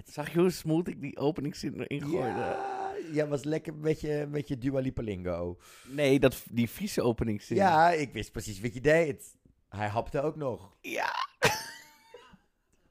[0.05, 2.39] Zag je hoe smooth ik die openingszin erin gooide?
[2.39, 2.80] Ja,
[3.13, 5.59] jij was lekker met je, met je Dua Lipa lingo.
[5.85, 7.57] Nee, dat, die vieze openingszin.
[7.57, 9.37] Ja, ik wist precies wat je deed.
[9.69, 10.77] Hij hapte ook nog.
[10.81, 11.13] Ja.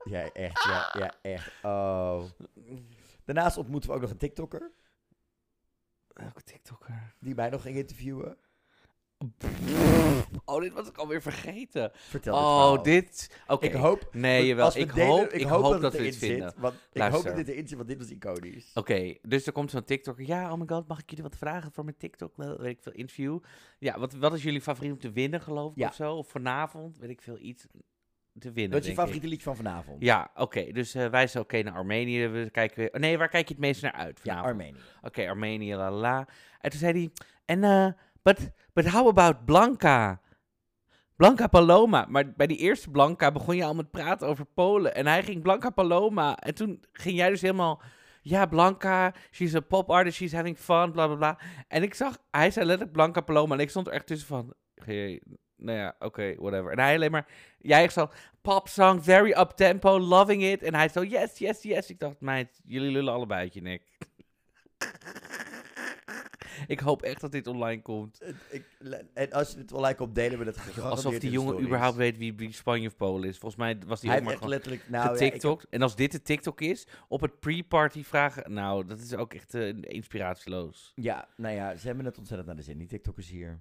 [0.03, 0.63] Ja, echt.
[0.63, 1.51] Ja, ja, echt.
[1.63, 2.23] Oh.
[3.25, 4.71] Daarnaast ontmoeten we ook nog een TikToker.
[6.07, 7.13] Welke TikToker?
[7.19, 8.38] Die mij nog ging interviewen.
[10.53, 11.91] Oh, dit was ik alweer vergeten.
[11.94, 13.39] Vertel dit Oh, dit...
[13.48, 13.65] Oké.
[13.65, 14.10] Ik hoop...
[14.12, 14.65] Nee, jawel.
[14.65, 16.50] als we Ik delen- hoop, ik hoop dat het we erin dit vinden.
[16.50, 16.60] zit.
[16.60, 17.18] Want ik Luister.
[17.20, 18.72] hoop dat dit erin zit, want dit was iconisch.
[18.74, 20.26] Oké, dus er komt zo'n TikToker.
[20.28, 22.38] Ja, oh my god, mag ik jullie wat vragen voor mijn TikTok?
[22.38, 23.39] Wel, weet ik veel, interview.
[23.80, 25.88] Ja, wat, wat is jullie favoriet om te winnen, geloof ik, Ja.
[25.88, 26.13] of zo?
[26.15, 27.65] Of vanavond, weet ik veel, iets
[28.39, 29.32] te winnen, Wat is je denk favoriete ik.
[29.32, 30.02] liedje van vanavond?
[30.04, 30.71] Ja, oké.
[30.71, 32.28] dus eh, wij zijn oké naar Armenië.
[32.28, 32.93] We kijken weer...
[32.93, 34.52] oh, nee, waar kijk je het meest naar uit Ja, vanavond?
[34.52, 34.80] Armenië.
[35.02, 36.28] Oké, Armenië, la la, la.
[36.60, 37.10] En toen zei hij,
[37.45, 37.88] en eh,
[38.21, 40.21] but, but how about Blanca?
[41.19, 42.05] Blanca Paloma.
[42.10, 44.95] Maar bij die eerste Blanca begon je al met praten over Polen.
[44.95, 46.38] En hij ging Blanca Paloma.
[46.38, 47.82] En toen ging jij dus helemaal,
[48.21, 51.39] ja, Blanca, she's a pop artist, she's having fun, bla bla bla.
[51.67, 53.53] En ik zag, hij zei letterlijk Blanca Paloma.
[53.55, 54.53] En ik stond er echt tussen van,
[54.84, 55.21] hey,
[55.55, 56.71] nou ja, oké, whatever.
[56.71, 57.27] En hij alleen maar,
[57.58, 58.10] jij echt zo,
[58.41, 60.63] pop song, very up tempo, loving it.
[60.63, 61.89] En hij zo, yes, yes, yes.
[61.89, 63.82] Ik dacht, meid, jullie lullen allebei je nek.
[66.67, 68.22] Ik hoop echt dat dit online komt.
[68.50, 68.65] Ik-
[69.13, 71.67] en als je het wel lijkt op delen we het gegarandeerd Alsof die jongen stories.
[71.67, 73.38] überhaupt weet wie, wie Spanje of Polen is.
[73.38, 74.89] Volgens mij was die Hij gewoon letterlijk...
[74.89, 75.65] Nou, ja, getiktokt.
[75.69, 78.54] En als dit de TikTok is, op het pre-party vragen...
[78.54, 80.91] Nou, dat is ook echt eh, inspiratieloos.
[80.95, 83.60] Ja, nou ja, ze hebben het ontzettend naar de zin, die TikTokkers hier.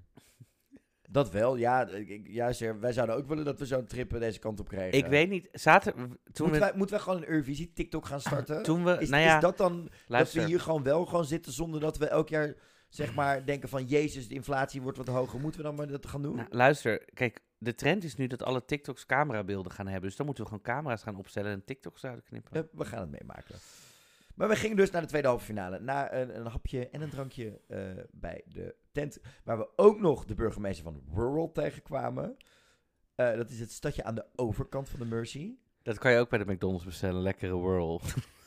[1.10, 1.88] Dat wel, ja.
[2.24, 4.98] ja zeg, wij zouden ook willen dat we zo'n trip eh, deze kant op kregen.
[4.98, 5.92] Ik weet niet, zaten...
[5.92, 6.58] Toen Moeten, we...
[6.58, 8.62] wij, moeten wij gewoon een Eurovisie TikTok gaan starten?
[8.62, 8.96] Toen we...
[9.00, 11.98] is, nou ja, is dat dan dat we hier gewoon wel gewoon zitten zonder dat
[11.98, 12.54] we elk jaar
[12.88, 15.40] zeg maar denken van Jezus, de inflatie wordt wat hoger.
[15.40, 16.36] Moeten we dan maar dat gaan doen?
[16.36, 20.08] Nou, luister, kijk, de trend is nu dat alle TikToks camerabeelden gaan hebben.
[20.08, 22.56] Dus dan moeten we gewoon camera's gaan opstellen en TikToks uitknippen.
[22.56, 23.54] Eh, we gaan het meemaken.
[24.34, 25.80] Maar we gingen dus naar de tweede halve finale.
[25.80, 29.18] Na een, een hapje en een drankje eh, bij de tent.
[29.44, 32.36] Waar we ook nog de burgemeester van Rural tegenkwamen.
[33.14, 35.54] Eh, dat is het stadje aan de overkant van de Mercy.
[35.82, 38.00] Dat kan je ook bij de McDonald's bestellen, lekkere whirl.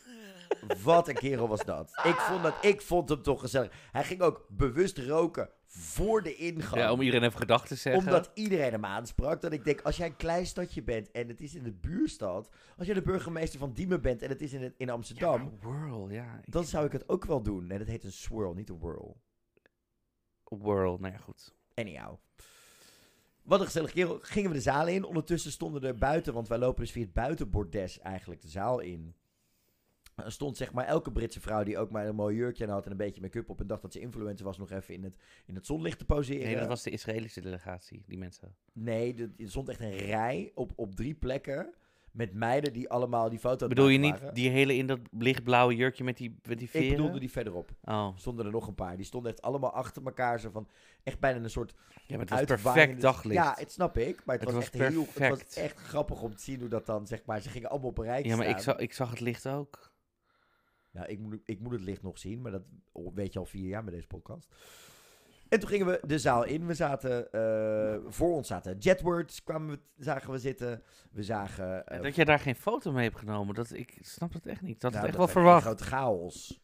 [0.84, 1.90] Wat een kerel was dat.
[2.04, 3.72] Ik vond, dat, ik vond hem toch gezellig.
[3.92, 6.82] Hij ging ook bewust roken voor de ingang.
[6.82, 8.06] Ja, om iedereen even gedachten te zeggen.
[8.06, 9.42] Omdat iedereen hem aansprak.
[9.42, 12.50] Dat ik denk, als jij een klein stadje bent en het is in de buurstad.
[12.78, 15.42] Als jij de burgemeester van Diemen bent en het is in, het- in Ja, Amsterdam.
[15.42, 16.40] maar whirl, ja.
[16.46, 17.70] dan zou ik het ook wel doen.
[17.72, 19.18] En dat heet een swirl, niet een whirl.
[20.44, 21.54] Whirl, nou ja, goed.
[21.74, 22.16] Anyhow.
[23.42, 24.20] Wat een gezellig kerel.
[24.22, 25.04] Gingen we de zaal in.
[25.06, 29.16] Ondertussen stonden er buiten, want wij lopen dus via het buitenbordes eigenlijk de zaal in.
[30.26, 32.86] Er stond zeg maar elke Britse vrouw die ook maar een mooi jurkje aan had
[32.86, 35.16] en een beetje make-up op en dacht dat ze influencer was nog even in het,
[35.46, 36.44] in het zonlicht te poseren.
[36.46, 38.56] Nee, dat was de Israëlische delegatie, die mensen.
[38.74, 41.74] Nee, er stond echt een rij op, op drie plekken
[42.12, 44.34] met meiden die allemaal die foto Bedoel je niet waren.
[44.34, 46.88] die hele in dat lichtblauwe jurkje met die, met die veren?
[46.88, 47.72] Ik bedoelde die verderop.
[47.84, 48.96] Oh, stonden er nog een paar.
[48.96, 50.40] Die stonden echt allemaal achter elkaar.
[50.40, 50.68] Zo van,
[51.04, 51.74] echt bijna een soort
[52.08, 53.44] ja, maar het was perfect daglicht.
[53.44, 54.26] Ja, het snap ik.
[54.26, 55.56] Maar het, Het was, was echt heel, het was perfect.
[55.56, 58.04] echt grappig om te zien hoe dat dan, zeg maar, ze gingen allemaal op een
[58.04, 59.91] rijtje Ja, maar ik zag, ik zag het licht ook.
[60.92, 62.64] Nou, ik moet, ik moet het licht nog zien, maar dat
[63.14, 64.56] weet je al vier jaar met deze podcast.
[65.50, 66.68] En toen gingen we de zaal in.
[66.68, 70.84] We zaten, eh, voor ons zaten Jetwords, kwamen we, zagen we zitten.
[71.12, 71.86] We zagen...
[71.88, 74.76] eh, dat jij daar geen foto mee hebt genomen, dat, ik snap dat echt niet.
[74.76, 75.66] Ik had nou, het echt dat wel verwacht.
[75.66, 76.60] grote chaos.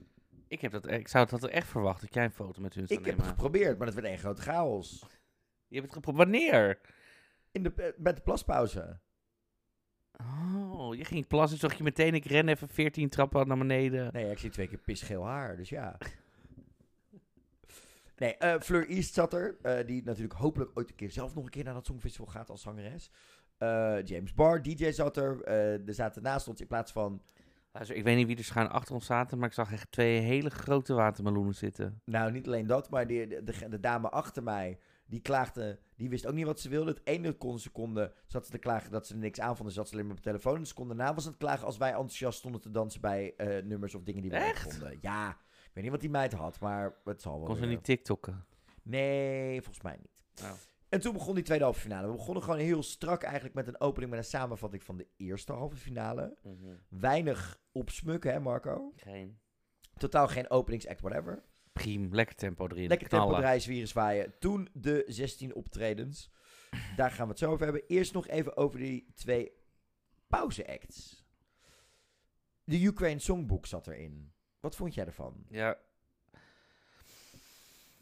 [0.48, 3.00] Ik, heb dat, ik zou dat echt verwacht, dat jij een foto met hun zou
[3.00, 3.32] Ik heb nemen.
[3.32, 5.06] het geprobeerd, maar dat werd één grote chaos.
[5.68, 6.24] Je hebt het geprobeerd.
[6.28, 6.82] Wanneer?
[7.52, 9.00] In de, eh, met de plaspauze.
[10.88, 14.10] Oh, je ging plassen, zag je meteen, ik ren even 14 trappen naar beneden.
[14.14, 15.98] Nee, ik zie twee keer pisgeel haar, dus ja.
[18.18, 19.58] Nee, eh, Fleur East zat er.
[19.62, 22.50] eh, die natuurlijk hopelijk ooit een keer zelf nog een keer naar dat Songfestival gaat
[22.50, 23.12] als zangeres.
[23.58, 25.44] Eh, James Barr, DJ zat er.
[25.88, 27.22] er zaten naast ons in plaats van...
[27.88, 30.50] Ik weet niet wie er schuin achter ons zaten, maar ik zag echt twee hele
[30.50, 32.02] grote watermeloenen zitten.
[32.06, 34.80] Nou, niet alleen dat, maar de, de, de, de dame achter mij...
[35.06, 36.92] Die klaagde, die wist ook niet wat ze wilde.
[36.92, 39.68] Het ene seconde zat ze te klagen dat ze er niks aan vond.
[39.68, 40.56] Dus zat ze alleen maar op de telefoon.
[40.56, 43.36] En de seconde daarna was ze het klagen als wij enthousiast stonden te dansen bij
[43.36, 44.72] eh, nummers of dingen die we Echt?
[44.74, 44.98] vonden.
[45.02, 47.84] Ja, ik weet niet wat die meid had, maar het zal wel Kon ze niet
[47.84, 48.46] tiktokken?
[48.84, 50.42] Nee, volgens mij niet.
[50.44, 50.52] Oh.
[50.90, 52.08] En toen begon die tweede halve finale.
[52.08, 55.54] We begonnen gewoon heel strak eigenlijk met een opening met een samenvatting van de eerste
[55.54, 56.38] halve finale.
[56.90, 58.92] Weinig opsmukken, hè Marco?
[58.96, 59.40] Geen.
[59.98, 61.44] Totaal geen openingsact, whatever.
[61.78, 62.88] Priem, lekker tempo erin.
[62.88, 64.34] Lekker tempo draaien, zwieren, zwaaien.
[64.40, 66.32] Toen de 16 optredens.
[66.96, 67.84] Daar gaan we het zo over hebben.
[67.88, 69.52] Eerst nog even over die twee
[70.28, 71.26] pauze-acts.
[72.64, 74.32] De Ukraine Songbook zat erin.
[74.60, 75.46] Wat vond jij ervan?
[75.50, 75.78] Ja.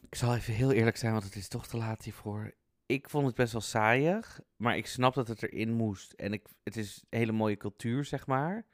[0.01, 2.53] Ik zal even heel eerlijk zijn, want het is toch te laat hiervoor.
[2.85, 6.11] Ik vond het best wel saaiig, maar ik snap dat het erin moest.
[6.11, 8.65] En ik, het is een hele mooie cultuur, zeg maar.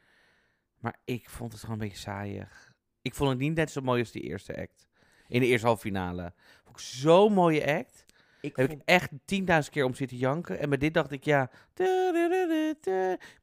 [0.77, 2.73] Maar ik vond het gewoon een beetje saaiig.
[3.01, 4.87] Ik vond het niet net zo mooi als die eerste act.
[5.31, 6.33] In de eerste halve finale.
[6.63, 8.05] Vond ik zo'n mooie act.
[8.41, 10.59] Ik Heb vond, ik echt 10.000 keer om zitten janken.
[10.59, 11.51] En bij dit dacht ik, ja.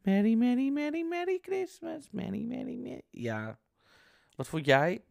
[0.02, 2.10] Merry, merry, merry, merry Christmas.
[2.10, 3.02] Merry, merry, merry.
[3.10, 3.58] Ja.
[4.36, 5.02] Wat vond jij?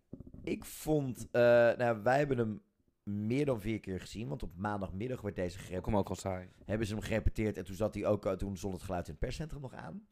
[0.43, 1.27] ik vond...
[1.31, 1.41] eh,
[1.77, 2.61] nou, wij hebben hem
[3.03, 4.27] meer dan vier keer gezien.
[4.27, 5.83] Want op maandagmiddag werd deze gerepeteerd.
[5.83, 6.49] kom ook al saai.
[6.65, 9.11] hebben ze hem gerepeteerd en toen zat hij ook, eh, toen stond het geluid in
[9.11, 10.07] het perscentrum nog aan.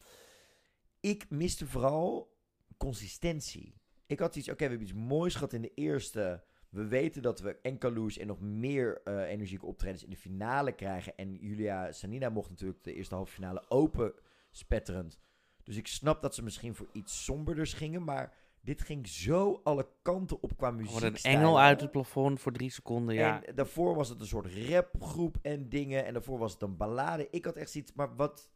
[0.99, 2.33] Ik miste vooral
[2.77, 3.75] consistentie.
[4.05, 6.43] Ik had iets, oké, we hebben iets moois gehad in de eerste.
[6.75, 11.17] We weten dat we Enkalu's en nog meer eh, energieke optredens in de finale krijgen.
[11.17, 14.13] En Julia Sanina mocht natuurlijk de eerste halve finale open
[14.51, 15.19] spetterend.
[15.63, 19.87] Dus ik snap dat ze misschien voor iets somberders gingen, maar dit ging zo alle
[20.01, 20.91] kanten op qua muziek.
[20.91, 23.43] Gewoon een engel uit het plafond voor drie seconden, ja.
[23.43, 26.05] En daarvoor was het een soort rapgroep en dingen.
[26.05, 27.27] En daarvoor was het een ballade.
[27.31, 28.49] Ik had echt zoiets, maar wat,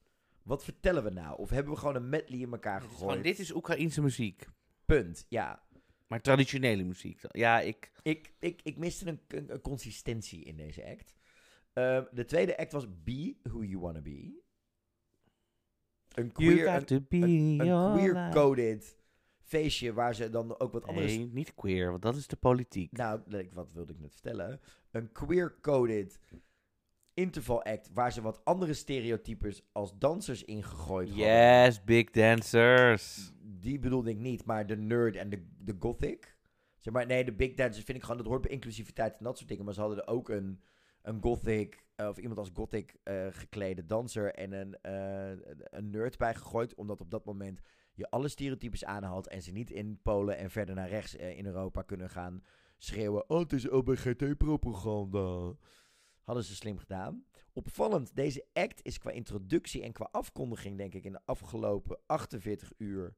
[0.43, 1.37] wat vertellen we nou?
[1.37, 3.09] Of hebben we gewoon een medley in elkaar Het is gegooid?
[3.09, 4.47] gewoon, dit is Oekraïense muziek.
[4.85, 5.61] Punt, ja.
[6.09, 7.21] Maar traditionele muziek.
[7.31, 7.91] Ja, ik...
[8.01, 11.13] Ik, ik, ik miste een, een, een consistentie in deze act.
[11.73, 14.41] Ehm, de tweede act was Be Who You Wanna Be.
[16.09, 17.91] Een queer, een, to be een life.
[17.93, 18.97] queer-coded
[19.41, 22.91] feestje waar ze dan ook wat andere Nee, niet queer, want dat is de politiek.
[22.91, 23.21] Nou,
[23.53, 24.59] wat wilde ik net vertellen?
[24.91, 26.19] Een queer-coded
[27.19, 31.27] interval act waar ze wat andere stereotypes als dansers ingegooid hadden.
[31.27, 33.33] Yes, big dancers.
[33.41, 36.37] Die bedoelde ik niet, maar de nerd en de, de gothic.
[36.77, 39.37] Zeg maar, nee, de big dancers vind ik gewoon, dat hoort bij inclusiviteit en dat
[39.37, 39.65] soort dingen.
[39.65, 40.61] Maar ze hadden er ook een,
[41.01, 46.17] een gothic, eh, of iemand als gothic eh, geklede danser en een, eh, een nerd
[46.17, 46.75] bij gegooid.
[46.75, 47.61] Omdat op dat moment
[47.93, 51.81] je alle stereotypes aanhaalt en ze niet in Polen en verder naar rechts in Europa
[51.81, 52.43] kunnen gaan
[52.77, 53.29] schreeuwen.
[53.29, 55.55] Oh, het is LBGT-propaganda.
[56.29, 57.25] Hadden ze slim gedaan.
[57.53, 62.71] Opvallend, deze act is qua introductie en qua afkondiging, denk ik, in de afgelopen 48
[62.77, 63.15] uur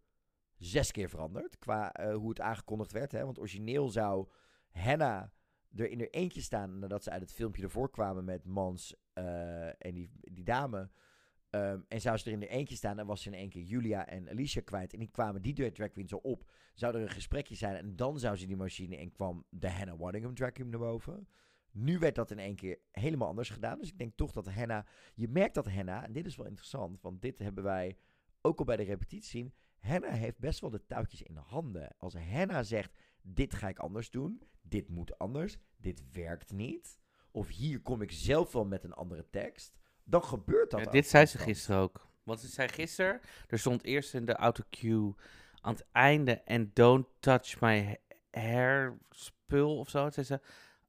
[0.58, 1.58] zes keer veranderd.
[1.58, 3.12] Qua eh, hoe het aangekondigd werd.
[3.12, 3.26] Hè?
[3.26, 4.28] Want origineel zou
[4.69, 5.34] Henna
[5.76, 9.67] er in er eentje staan nadat ze uit het filmpje ervoor kwamen met Mans eh,
[9.67, 10.89] en die, die dame.
[11.50, 13.63] Ehm, en zou ze er in er eentje staan en was ze in één keer
[13.63, 14.93] Julia en Alicia kwijt.
[14.93, 16.52] En die kwamen die drag queens zo op.
[16.74, 20.00] Zou er een gesprekje zijn en dan zou ze die machine en kwam de Hannah
[20.00, 21.28] Waddingham drag queen naar boven.
[21.72, 23.80] Nu werd dat in één keer helemaal anders gedaan.
[23.80, 24.86] Dus ik denk toch dat Henna...
[25.14, 27.98] Je merkt dat Henna, en dit is wel interessant, want dit hebben wij
[28.42, 29.54] ook al bij de repetitie zien.
[29.80, 31.96] Henna heeft best wel de touwtjes in de handen.
[31.98, 37.00] Als Henna zegt, dit ga ik anders doen, dit moet anders, dit werkt niet.
[37.32, 39.80] Of hier kom ik zelf wel met een andere tekst.
[40.04, 42.10] Dan gebeurt dat Ja, dit zei ze gisteren ook.
[42.24, 45.14] Want ze zei gisteren, er stond eerst in de autocue
[45.62, 46.46] aan het einde...
[46.46, 50.02] And don't touch my ha- hair spul of zo.
[50.02, 50.42] Toen zei ze,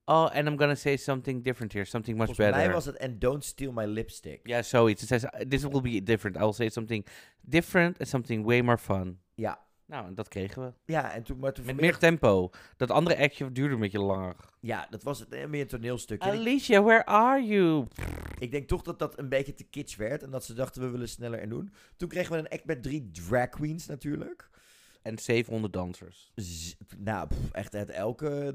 [0.04, 1.84] Oh, and I'm gonna say something different here.
[1.84, 2.66] Something much Volgens better.
[2.66, 4.40] mij was het and don't steal my lipstick.
[4.42, 5.08] Ja, zoiets.
[5.08, 6.36] Het zei, this will be different.
[6.36, 7.06] I will say something
[7.40, 9.18] different and something way more fun.
[9.34, 9.60] Ja.
[9.86, 10.92] Nou, en dat kregen we.
[10.92, 12.50] Ja, en toen, maar toen Met meer tempo.
[12.76, 14.36] Dat andere actje duurde een beetje langer.
[14.60, 16.22] Ja, dat was het, eh, meer een toneelstuk.
[16.22, 17.86] En ik, Alicia, where are you?
[18.38, 20.22] ik denk toch dat dat een beetje te kitsch werd.
[20.22, 21.72] En dat ze dachten, we willen sneller en doen.
[21.96, 24.50] Toen kregen we een act met drie drag queens natuurlijk.
[25.02, 26.32] En 700 dansers.
[26.34, 28.54] Z- nou, pff, echt het elke...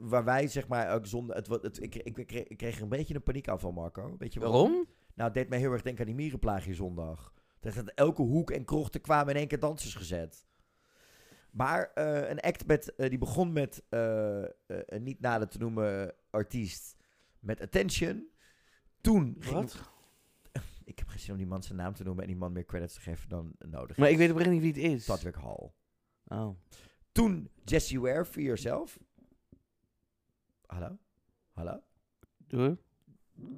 [0.00, 1.36] waar wij zeg maar ook zonder...
[1.36, 4.16] Het, het, ik, ik, ik, kreeg, een beetje een paniekaanval, Marco.
[4.18, 4.70] Weet je Waarom?
[5.14, 7.32] Nou, het deed mij heel erg denken aan die mierenplaagje zondag.
[7.60, 10.46] Dat het elke hoek en krocht er kwamen in één keer dansers gezet.
[11.50, 16.14] Maar eh, een act met, eh, die begon met eh, een niet nader te noemen
[16.30, 16.96] artiest
[17.38, 18.28] met Attention.
[19.00, 19.70] Toen ging...
[20.84, 22.64] Ik heb geen zin om die man zijn naam te noemen en die man meer
[22.64, 24.12] credits te geven dan nodig Maar is.
[24.12, 25.04] ik weet oprecht niet wie het is.
[25.04, 25.72] Tadwick Hall.
[26.26, 26.48] Oh.
[27.12, 28.98] Toen Jessie Ware, Free Yourself.
[30.66, 30.98] Hallo?
[31.52, 31.80] Hallo?
[32.36, 32.78] Doe.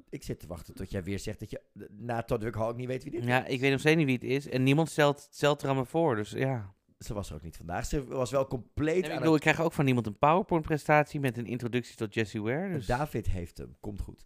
[0.09, 2.87] Ik zit te wachten tot jij weer zegt dat je na Tadwick Hall ook niet
[2.87, 3.27] weet wie dit is.
[3.27, 4.47] Ja, ik weet nog steeds niet wie het is.
[4.49, 6.15] En niemand stelt, stelt er aan me voor.
[6.15, 6.73] Dus ja.
[6.99, 7.85] Ze was er ook niet vandaag.
[7.85, 11.37] Ze was wel compleet Nee, ik bedoel, ik krijg ook van niemand een PowerPoint-presentatie met
[11.37, 12.73] een introductie tot Jessie Ware.
[12.73, 12.85] Dus...
[12.85, 13.75] David heeft hem.
[13.79, 14.23] Komt goed.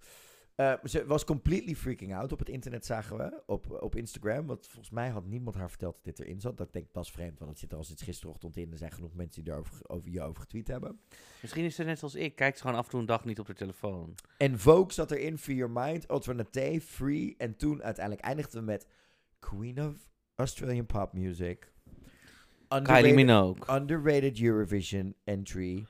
[0.60, 3.42] Eh, ze was completely freaking out op het internet, zagen we.
[3.46, 4.46] Op, op Instagram.
[4.46, 6.58] Want volgens mij had niemand haar verteld dat dit erin zat.
[6.58, 7.40] Dat ik denk, dat is vreemd.
[7.40, 8.72] Want het zit er al sinds gisterochtend in.
[8.72, 11.00] Er zijn genoeg mensen die erover over je over getweet hebben.
[11.42, 12.36] Misschien is ze net zoals ik.
[12.36, 14.16] Kijkt ze gewoon af en toe een dag niet op de telefoon.
[14.38, 15.38] En Vogue zat erin.
[15.38, 16.08] Free Your Mind.
[16.08, 16.82] Alternate.
[16.82, 17.36] Free.
[17.38, 18.88] En toen uiteindelijk eindigden we met
[19.40, 21.74] Queen of Australian Pop Music.
[22.84, 23.76] Kylie Minogue.
[23.76, 25.86] Underrated Eurovision entry.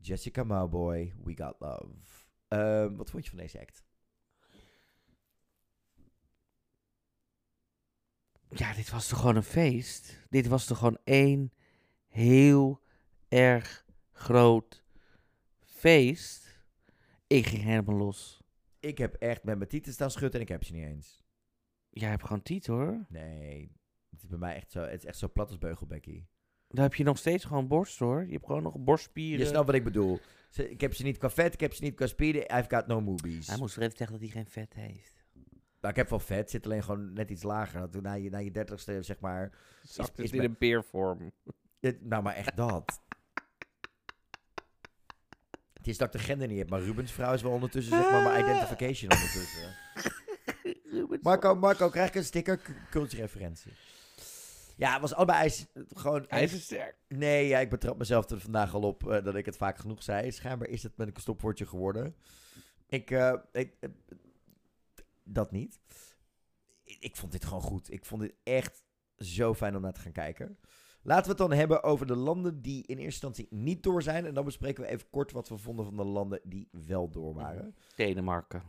[0.00, 1.86] Jessica Mauboy, We Got Love.
[2.48, 3.82] Ehm, wat vond je van deze act?
[8.54, 10.18] Ja, dit was toch gewoon een feest?
[10.30, 11.52] Dit was toch gewoon één
[12.08, 12.80] heel
[13.28, 14.84] erg groot
[15.60, 16.60] feest?
[17.26, 18.42] Ik ging helemaal los.
[18.80, 21.22] Ik heb echt met mijn tieten staan schudden en ik heb ze niet eens.
[21.90, 23.06] Jij hebt gewoon tiet hoor.
[23.08, 23.72] Nee,
[24.10, 26.26] het is bij mij echt zo, het is echt zo plat als beugelbekkie.
[26.68, 28.24] Dan heb je nog steeds gewoon borst hoor.
[28.26, 29.38] Je hebt gewoon nog borstspieren.
[29.38, 30.20] Je snapt wat ik bedoel.
[30.50, 32.42] Ze- Ik heb ze niet qua vet, ik heb ze niet qua spieren.
[32.42, 33.46] I've got no movies.
[33.46, 35.21] Hij moest even zeggen dat hij geen vet heeft.
[35.82, 37.90] Nou, ik heb wel vet, zit alleen gewoon net iets lager.
[37.90, 39.50] Dat na je, na je dertigste, zeg maar...
[39.82, 41.32] Zakt is het in mijn- een peervorm.
[42.00, 43.00] Nou, maar echt dat.
[45.72, 48.10] Het is dat ik de gender niet heb, maar Rubens vrouw is wel ondertussen, zeg
[48.10, 49.74] maar, mijn identification ondertussen.
[51.22, 52.60] Marco, Marco, krijg ik een sticker?
[52.90, 53.72] Cultuurreferentie.
[54.76, 56.24] Ja, het was allebei ijs, gewoon...
[56.28, 56.96] Hij is sterk.
[57.08, 60.02] Nee, ja, ik betrap mezelf er vandaag al op eh, dat ik het vaak genoeg
[60.02, 60.32] zei.
[60.32, 62.14] Schijnbaar is het met een stopwoordje geworden.
[62.88, 63.72] Ik, eh, ik
[65.24, 65.80] dat niet.
[66.84, 67.92] Ik, ik vond dit gewoon goed.
[67.92, 68.82] Ik vond dit echt
[69.16, 70.58] zo fijn om naar te gaan kijken.
[71.02, 74.26] Laten we het dan hebben over de landen die in eerste instantie niet door zijn.
[74.26, 77.34] En dan bespreken we even kort wat we vonden van de landen die wel door
[77.34, 77.74] waren.
[77.96, 78.62] Denemarken.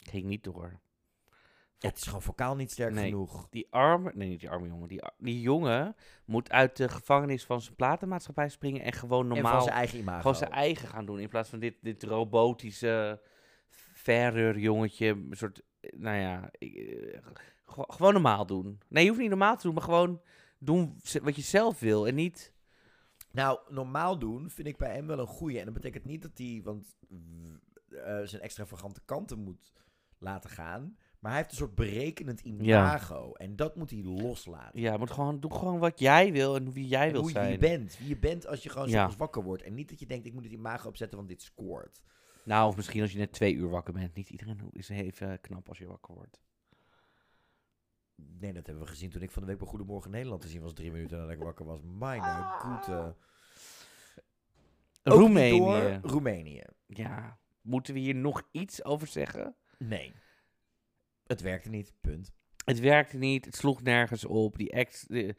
[0.00, 0.80] Ging niet door.
[1.78, 3.04] Ja, het is gewoon vocaal niet sterk Nee.
[3.04, 3.48] genoeg.
[3.50, 7.60] Die arme, nee niet die arme jongen, die, die jongen moet uit de gevangenis van
[7.60, 10.20] zijn platenmaatschappij springen en gewoon en van normaal zijn eigen imago.
[10.20, 11.18] gewoon zijn eigen gaan doen.
[11.20, 13.20] In plaats van dit, dit robotische
[13.98, 17.18] verreur jongetje, een soort, eh, nou ja, eh,
[17.66, 18.80] gewo- gewoon normaal doen.
[18.88, 20.20] Nee, je hoeft niet normaal te doen, maar gewoon
[20.58, 22.52] doen wat je zelf wil en niet...
[23.32, 25.58] Nou, normaal doen vind ik bij hem wel een goeie.
[25.58, 26.96] En dat betekent niet dat hij want,
[27.88, 29.72] eh, zijn extravagante kanten moet
[30.18, 30.96] laten gaan.
[31.18, 33.32] Maar hij heeft een soort berekenend imago.
[33.32, 34.80] En dat moet hij loslaten.
[34.80, 37.52] Ja, moet gewoon, doe gewoon wat jij wil en wie jij En wil hoe zijn.
[37.52, 37.98] je bent.
[37.98, 39.10] Wie je bent als je gewoon Ja.
[39.16, 39.62] wakker wordt.
[39.62, 42.02] En niet dat je denkt, ik moet het imago opzetten, want dit scoort.
[42.48, 44.14] Nou, of misschien als je net twee uur wakker bent.
[44.14, 46.40] Niet iedereen is even knap als je wakker wordt.
[48.14, 50.62] Nee, dat hebben we gezien toen ik van de week bij Goedemorgen Nederland te zien
[50.62, 50.72] was.
[50.72, 51.80] Drie minuten nadat ik wakker was.
[51.82, 53.16] Mijn goede.
[55.02, 55.98] Roemenië.
[56.02, 56.62] Roemenië.
[56.86, 59.56] Ja, moeten we hier nog iets over zeggen?
[59.78, 60.14] Nee.
[61.26, 61.92] Het werkte niet.
[62.00, 62.32] Punt.
[62.64, 64.56] Het werkte niet, het sloeg nergens op.
[64.56, 65.04] Die act...
[65.08, 65.36] de-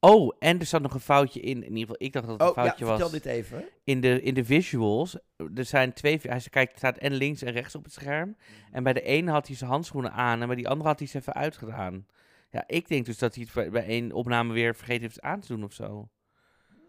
[0.00, 1.56] Oh, en er zat nog een foutje in.
[1.56, 3.12] In ieder geval, ik dacht dat het een Oh ja, foutje vertel was.
[3.12, 3.64] dit even.
[3.84, 5.18] In de, in de visuals,
[5.54, 6.18] er zijn twee...
[6.22, 8.36] Hij kijkt, staat en links en rechts op het scherm.
[8.72, 11.08] En bij de ene had hij zijn handschoenen aan en bij die andere had hij
[11.08, 12.06] ze even uitgedaan.
[12.50, 15.46] Ja, ik denk dus dat hij het bij- één opname weer vergeten heeft aan te
[15.48, 16.08] doen of zo.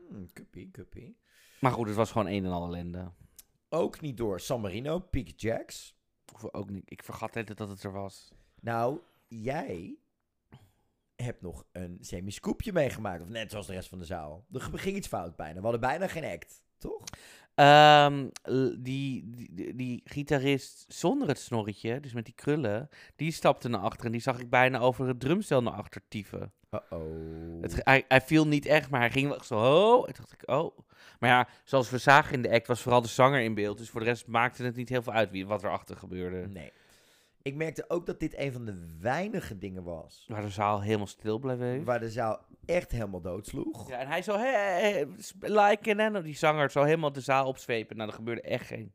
[0.09, 1.17] Hmm, kuppie, kuppie.
[1.59, 3.11] Maar goed, het was gewoon een en al ellende.
[3.69, 5.95] Ook niet door San Marino, Peak Jacks.
[6.51, 6.91] Ook niet.
[6.91, 8.31] Ik vergat net dat het er was.
[8.61, 9.95] Nou, jij
[11.23, 13.21] hebt nog een semi-scoopje meegemaakt.
[13.21, 14.45] Of net zoals de rest van de zaal.
[14.51, 15.55] Er ging iets fout bijna.
[15.55, 17.03] We hadden bijna geen act, toch?
[17.57, 18.27] Ehm,
[18.79, 23.79] die, die, die, die gitarist zonder het snorretje, dus met die krullen, die stapte naar
[23.79, 26.51] achter en die zag ik bijna over het drumstel naar achter typen.
[26.71, 27.63] Uh-oh.
[27.77, 30.49] Hij, hij viel niet echt, maar hij ging wel zo, oh, en toen dacht ik,
[30.49, 30.77] oh.
[31.19, 33.77] Maar ja, zoals we zagen in de act was vooral de zanger in beeld.
[33.77, 36.47] Dus voor de rest maakte het niet heel veel uit wie, wat erachter gebeurde.
[36.47, 36.71] Nee.
[37.47, 40.25] Ik merkte ook dat dit een van de weinige dingen was.
[40.27, 41.83] Waar de zaal helemaal stil bleef.
[41.83, 43.89] Waar de zaal echt helemaal doodsloeg.
[43.89, 45.07] Ja, en hij zo, hey,
[45.39, 47.97] liken en die zanger zo helemaal de zaal opzwepen.
[47.97, 48.93] Nou, er gebeurde echt geen,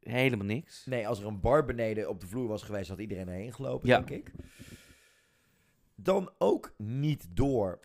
[0.00, 0.86] helemaal niks.
[0.86, 3.88] Nee, als er een bar beneden op de vloer was geweest, had iedereen erheen gelopen,
[3.88, 4.00] Ja.
[4.00, 4.32] denk ik.
[5.94, 7.80] Dan ook niet door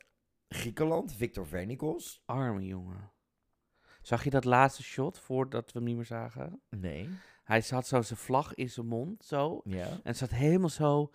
[0.50, 2.22] Griekenland, Victor Vernikos.
[2.26, 3.12] Arme jongen.
[4.02, 6.62] Zag je dat laatste shot voordat we hem niet meer zagen?
[6.70, 7.10] Nee.
[7.48, 9.62] Hij had zo zijn vlag in zijn mond, zo.
[9.64, 10.00] Ja.
[10.04, 11.12] En zat helemaal zo.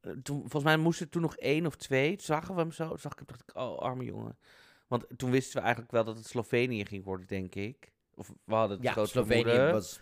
[0.00, 2.08] eh, Toen, volgens mij moest er toen nog één of twee.
[2.16, 2.88] Toen zagen we hem zo.
[2.88, 4.38] Toen zag ik hem, dacht ik, oh, arme jongen.
[4.86, 7.92] Want toen wisten we eigenlijk wel dat het Slovenië ging worden, denk ik.
[8.14, 10.00] Of we hadden het Ja, groot Slovenië was...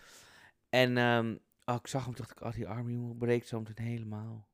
[0.69, 3.85] En ehm, oh, ik zag hem, dacht ik, oh, die arme jongen breekt zo meteen
[3.85, 4.47] helemaal.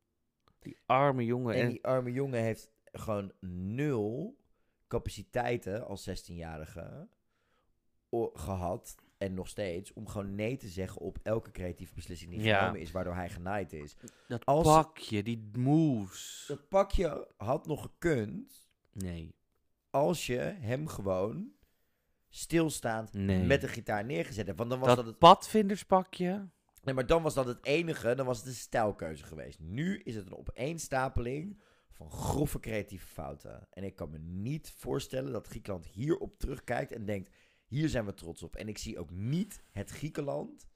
[0.60, 1.56] Die arme jongen.
[1.56, 3.32] En En, die arme jongen heeft gewoon
[3.76, 4.38] nul
[4.88, 7.08] capaciteiten als 16-jarige
[8.10, 8.95] o- gehad.
[9.19, 9.93] En nog steeds.
[9.93, 12.60] Om gewoon nee te zeggen op elke creatieve beslissing die Ja.
[12.60, 12.91] genomen is.
[12.91, 13.95] Waardoor hij genaaid is.
[14.27, 16.45] dat als- pakje, die moves.
[16.47, 18.69] Dat pakje had nog gekund.
[18.91, 19.36] Nee.
[19.89, 21.51] Als je hem gewoon
[22.29, 23.43] stilstaand Nee.
[23.45, 24.58] met de gitaar neergezet hebt.
[24.58, 25.17] Want dan was Dat, dat, het...
[25.17, 26.49] padvinderspakje.
[26.84, 28.15] Nee, maar dan was dat het enige.
[28.15, 29.60] Dan was het een stijlkeuze geweest.
[29.60, 33.67] Nu is het een opeenstapeling van grove creatieve fouten.
[33.71, 37.32] En ik kan me niet voorstellen dat Griekenland hierop terugkijkt en denkt...
[37.69, 38.55] Hier zijn we trots op.
[38.55, 40.67] En ik zie ook niet het Griekenland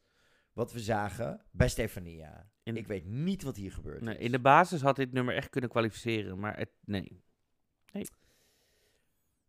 [0.53, 2.51] wat we zagen bij Stefania.
[2.63, 4.01] Ik weet niet wat hier gebeurt.
[4.01, 7.21] Nee, in de basis had dit nummer echt kunnen kwalificeren, maar het, nee.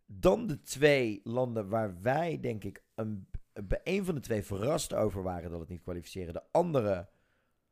[0.07, 4.94] Dan de twee landen waar wij, denk ik, een, bij een van de twee verrast
[4.94, 6.33] over waren dat het niet kwalificeren.
[6.33, 7.09] De andere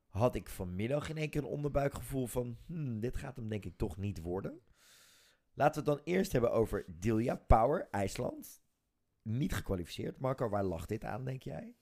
[0.08, 3.76] had ik vanmiddag in één keer een onderbuikgevoel van, hmm, dit gaat hem denk ik
[3.76, 4.61] toch niet worden.
[5.54, 8.62] Laten we het dan eerst hebben over Dilja Power, IJsland.
[9.22, 10.18] Niet gekwalificeerd.
[10.18, 11.74] Marco, waar lag dit aan, denk jij?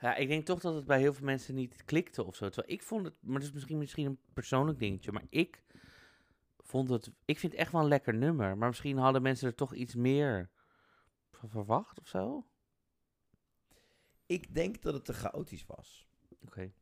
[0.00, 2.48] Ja, ik denk toch dat het bij heel veel mensen niet klikte of zo.
[2.48, 5.62] Terwijl ik vond het, maar dat is misschien, misschien een persoonlijk dingetje, maar ik
[6.58, 8.56] vond het, ik vind het echt wel een lekker nummer.
[8.58, 10.50] Maar misschien hadden mensen er toch iets meer
[11.30, 12.46] van verwacht of zo.
[14.26, 16.06] Ik denk dat het te chaotisch was.
[16.46, 16.72] Oké.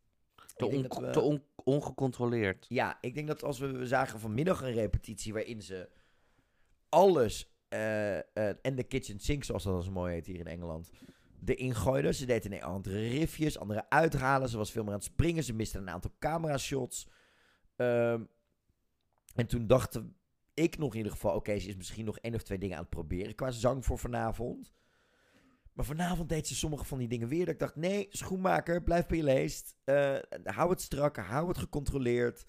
[0.57, 2.66] Te, we- on- ongecontroleerd.
[2.68, 5.90] Ja, ik denk dat als we, we zagen vanmiddag een repetitie waarin ze
[6.88, 7.51] alles
[8.62, 10.90] en de kitchen sink, zoals dat zo mooi heet hier in Engeland,
[11.44, 12.14] erin gooiden.
[12.14, 14.48] Ze deden een andere riffjes, andere uithalen.
[14.48, 15.44] Ze was veel meer aan het springen.
[15.44, 17.08] Ze miste een aantal camera shots.
[17.76, 18.22] Ehm,
[19.35, 20.00] en toen dacht
[20.54, 22.82] ik nog in ieder geval, oké, ze is misschien nog één of twee dingen aan
[22.82, 24.72] het proberen qua zang voor vanavond.
[25.72, 27.44] Maar vanavond deed ze sommige van die dingen weer.
[27.44, 29.76] Dat ik dacht, nee, schoenmaker, blijf bij je leest.
[29.85, 32.44] Eh, hou het strak, hou het gecontroleerd.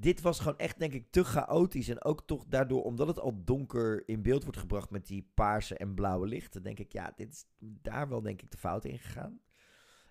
[0.00, 1.88] Dit was gewoon echt, denk ik, te chaotisch.
[1.88, 5.76] En ook toch daardoor, omdat het al donker in beeld wordt gebracht met die paarse
[5.76, 8.98] en blauwe lichten, denk ik, ja, dit is daar wel, denk ik, de fout in
[8.98, 9.40] gegaan.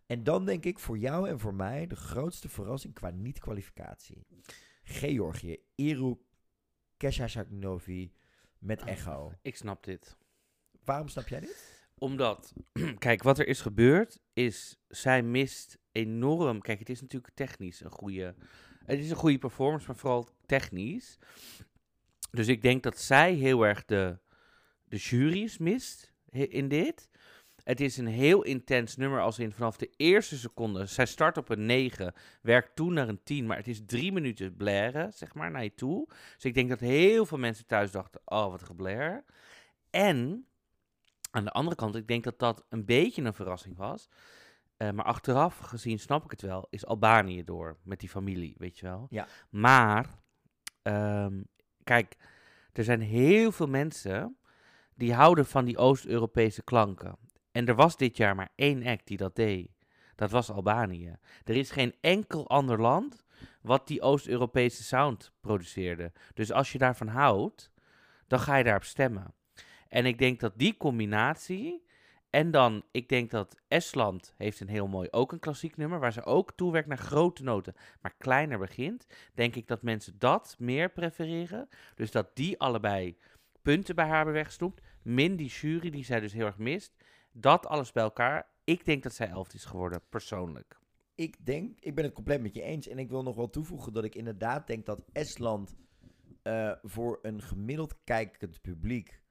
[0.05, 4.25] En dan denk ik voor jou en voor mij de grootste verrassing qua niet-kwalificatie.
[4.83, 6.17] Georgië, Eru
[6.97, 8.11] Keshashagnovi
[8.59, 9.31] met Echo.
[9.41, 10.17] Ik snap dit.
[10.83, 11.85] Waarom snap jij dit?
[11.97, 12.53] Omdat,
[12.99, 16.61] kijk, wat er is gebeurd is, zij mist enorm.
[16.61, 18.35] Kijk, het is natuurlijk technisch een goede.
[18.87, 21.17] Het is een goede performance, maar vooral technisch.
[22.31, 24.17] Dus ik denk dat zij heel erg de,
[24.83, 27.09] de jury's mist in dit.
[27.63, 30.85] Het is een heel intens nummer, als in vanaf de eerste seconde.
[30.85, 34.55] Zij start op een 9, werkt toe naar een 10, maar het is drie minuten
[34.55, 36.07] blaren, zeg maar, naar je toe.
[36.35, 39.23] Dus ik denk dat heel veel mensen thuis dachten: oh, wat geblair.
[39.89, 40.47] En
[41.31, 44.09] aan de andere kant, ik denk dat dat een beetje een verrassing was.
[44.77, 48.79] Eh, maar achteraf gezien snap ik het wel, is Albanië door met die familie, weet
[48.79, 49.07] je wel.
[49.09, 49.27] Ja.
[49.49, 50.19] Maar,
[50.81, 51.41] ehm,
[51.83, 52.15] kijk,
[52.73, 54.37] er zijn heel veel mensen
[54.95, 57.17] die houden van die Oost-Europese klanken.
[57.51, 59.69] En er was dit jaar maar één act die dat deed.
[60.15, 61.15] Dat was Albanië.
[61.43, 63.25] Er is geen enkel ander land
[63.61, 66.11] wat die Oost-Europese sound produceerde.
[66.33, 67.71] Dus als je daarvan houdt,
[68.27, 69.33] dan ga je daarop stemmen.
[69.87, 71.85] En ik denk dat die combinatie.
[72.29, 76.13] En dan, ik denk dat Estland heeft een heel mooi, ook een klassiek nummer, waar
[76.13, 79.07] ze ook toewerkt naar grote noten, maar kleiner begint.
[79.33, 81.69] Denk ik dat mensen dat meer prefereren.
[81.95, 83.17] Dus dat die allebei
[83.61, 84.81] punten bij haar weggesnoept.
[85.01, 86.93] Min die jury, die zij dus heel erg mist.
[87.31, 88.47] Dat alles bij elkaar.
[88.63, 90.77] Ik denk dat zij elfde is geworden, persoonlijk.
[91.15, 92.87] Ik denk, ik ben het compleet met je eens.
[92.87, 95.75] En ik wil nog wel toevoegen dat ik inderdaad denk dat Estland
[96.41, 99.21] eh, voor een gemiddeld kijkend publiek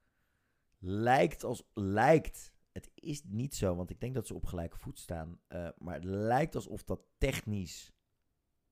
[0.79, 2.55] lijkt als lijkt.
[2.77, 5.39] Het is niet zo, want ik denk dat ze op gelijke voet staan.
[5.49, 7.93] eh, maar het lijkt alsof dat technisch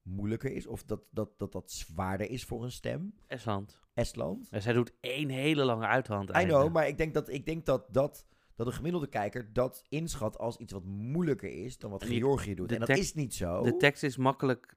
[0.02, 0.66] moeilijker is.
[0.66, 3.14] Of dat dat, dat, dat zwaarder is voor een stem.
[3.26, 3.80] Estland.
[3.94, 4.48] Estland.
[4.50, 6.30] En zij doet één hele lange uithand.
[6.30, 9.84] I know, maar ik denk dat, ik denk dat, dat, dat een gemiddelde kijker dat
[9.88, 12.72] inschat als iets wat moeilijker is dan wat die- Georgië doet.
[12.72, 13.62] En dat is niet zo.
[13.62, 14.76] De tekst is makkelijk.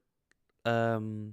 [0.62, 1.30] ehm,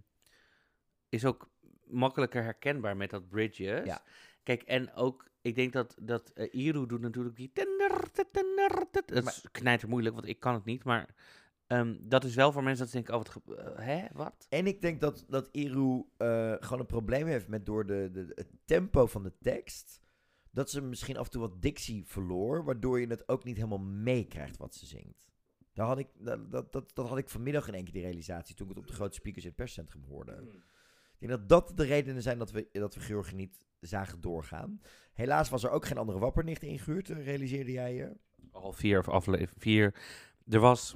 [1.08, 1.50] is ook
[1.84, 3.84] makkelijker herkenbaar met dat bridges.
[3.86, 4.02] Ja.
[4.42, 7.50] Kijk, en ook, ik denk dat, dat eh, Iru doet natuurlijk die.
[7.52, 10.84] tender, tender, tet- Dat is knijter moeilijk, want ik kan het niet.
[10.84, 11.14] Maar
[11.66, 13.28] ehm, dat is wel voor mensen dat ze denken: oh, wat.
[13.28, 14.46] ge- eh, hè, wat?
[14.48, 18.26] En ik denk dat, dat Iru eh, gewoon een probleem heeft met door de, de,
[18.34, 20.00] het tempo van de tekst.
[20.50, 22.64] Dat ze misschien af en toe wat dictie verloor.
[22.64, 25.32] Waardoor je het ook niet helemaal meekrijgt wat ze zingt.
[25.72, 28.54] Daar had ik, dat, dat, dat, dat had ik vanmiddag in één keer die realisatie.
[28.54, 30.32] Toen ik het op de grote speakers in het perscentrum hoorde.
[31.24, 34.80] Ik denk dat dat de redenen zijn dat we, dat we Georgië niet zagen doorgaan.
[35.14, 38.16] Helaas was er ook geen andere wappernicht ingehuurd, eh, realiseerde jij je.
[38.50, 39.50] Al vier of aflevering.
[39.58, 39.94] Vier.
[40.48, 40.94] Er was.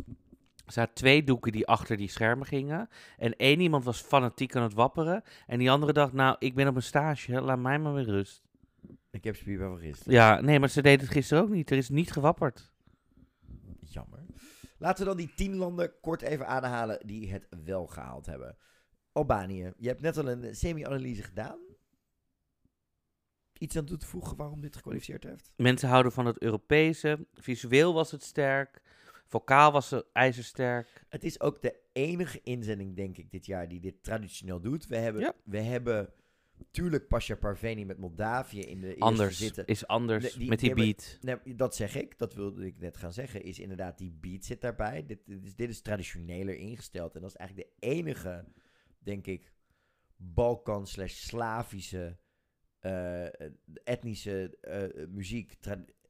[0.66, 2.88] Er zaten twee doeken die achter die schermen gingen.
[3.16, 5.22] En één iemand was fanatiek aan het wapperen.
[5.46, 8.42] En die andere dacht, nou, ik ben op een stage, laat mij maar weer rust.
[9.10, 10.12] Ik heb spier van gisteren.
[10.12, 11.70] Ja, nee, maar ze deden het gisteren ook niet.
[11.70, 12.72] Er is niet gewapperd.
[13.80, 14.26] Jammer.
[14.78, 18.56] Laten we dan die tien landen kort even aanhalen die het wel gehaald hebben.
[19.18, 19.72] Albanië.
[19.76, 21.58] Je hebt net al een semi-analyse gedaan.
[23.58, 25.50] Iets aan toe te voegen waarom dit gekwalificeerd heeft?
[25.56, 27.26] Mensen houden van het Europese.
[27.34, 28.80] Visueel was het sterk.
[29.26, 31.04] Vocaal was het ijzersterk.
[31.08, 34.86] Het is ook de enige inzending, denk ik, dit jaar die dit traditioneel doet.
[34.86, 35.34] We hebben, Ja.
[35.44, 36.12] we hebben
[36.70, 39.38] tuurlijk Pasja Parveni met Moldavië in de eerste Anders.
[39.38, 39.66] zitten.
[39.66, 41.18] Is anders Nee, die- met die beat.
[41.20, 44.60] Nee, dat zeg ik, dat wilde ik net gaan zeggen, is inderdaad die beat zit
[44.60, 45.06] daarbij.
[45.06, 48.44] Dit, dit, is, dit is traditioneler ingesteld en dat is eigenlijk de enige,
[49.08, 49.52] denk ik,
[50.16, 52.18] Balkan slash Slavische
[52.78, 53.26] eh,
[53.84, 55.56] etnische eh, muziek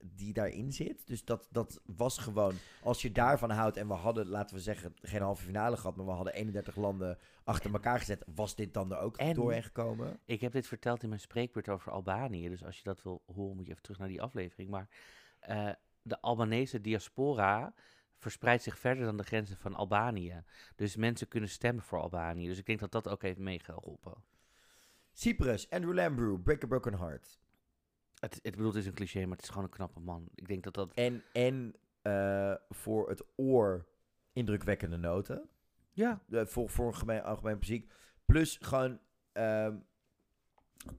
[0.01, 1.07] die daarin zit.
[1.07, 4.95] Dus dat, dat was gewoon, als je daarvan houdt en we hadden, laten we zeggen,
[5.01, 8.93] geen halve finale gehad, maar we hadden 31 landen achter elkaar gezet, was dit dan
[8.93, 10.21] er ook En- doorheen gekomen?
[10.25, 12.49] Ik heb dit verteld in mijn spreekbeurt over Albanië.
[12.49, 14.71] Dus als je dat wil horen, moet je even terug naar die aflevering.
[14.71, 14.89] Maar
[15.41, 15.71] eh,
[16.03, 17.75] de Albanese diaspora
[18.19, 20.43] verspreidt zich verder dan de grenzen van Albanië.
[20.77, 22.47] Dus mensen kunnen stemmen voor Albanië.
[22.47, 24.15] Dus ik denk dat dat ook heeft meegeholpen.
[25.13, 27.41] Cyprus, Andrew Lambrew, Break a Broken Heart.
[28.19, 30.29] Het, het bedoelt, is een cliché, maar het is gewoon een knappe man.
[30.35, 30.93] Ik denk dat dat...
[30.95, 33.87] En, en eh, voor het oor
[34.33, 35.49] indrukwekkende noten.
[35.93, 37.93] Ja, Eh, voor, voor een gemeen, algemeen muziek.
[38.25, 39.01] Plus gewoon
[39.33, 39.77] ehm,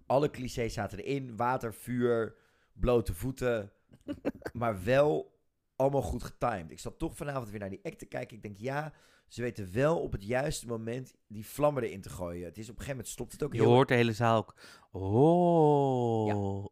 [0.05, 1.35] alle clichés zaten erin.
[1.35, 2.35] Water, vuur,
[2.73, 3.71] blote voeten.
[4.53, 5.38] maar wel
[5.79, 6.71] allemaal goed getimed.
[6.71, 8.35] Ik zat toch vanavond weer naar die act te kijken.
[8.35, 8.93] Ik denk, ja,
[9.27, 12.45] ze weten wel op het juiste moment die vlammen erin te gooien.
[12.45, 13.69] Het is op een gegeven moment stopt het ook je heel...
[13.71, 14.55] hoort de hele zaal ook...
[14.91, 16.65] Oh.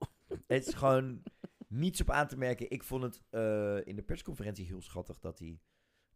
[0.48, 1.24] Het is gewoon
[1.68, 2.70] niets op aan te merken.
[2.72, 5.60] Ik vond het eh, in de persconferentie heel schattig dat hij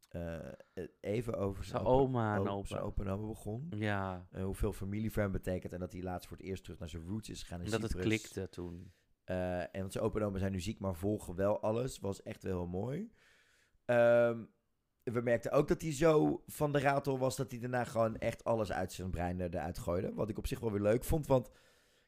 [0.09, 2.67] eh, even over Zijn oma en opa.
[2.67, 3.67] zijn opa en oma begon.
[3.69, 5.73] Ja, Eh, hoeveel familie voor hem betekent.
[5.73, 7.81] En dat hij laatst voor het eerst terug naar zijn roots is gegaan en dat
[7.81, 8.91] het klikte toen.
[9.23, 11.99] Eh, en want zijn opa zijn nu ziek, maar volgen wel alles.
[11.99, 13.11] Was echt wel heel mooi.
[13.85, 14.43] Ehm,
[15.03, 18.43] we merkten ook dat hij zo van de ratel was dat hij daarna gewoon echt
[18.43, 20.13] alles uit zijn brein er- eruit gooide.
[20.13, 21.49] Wat ik op zich wel weer leuk vond, want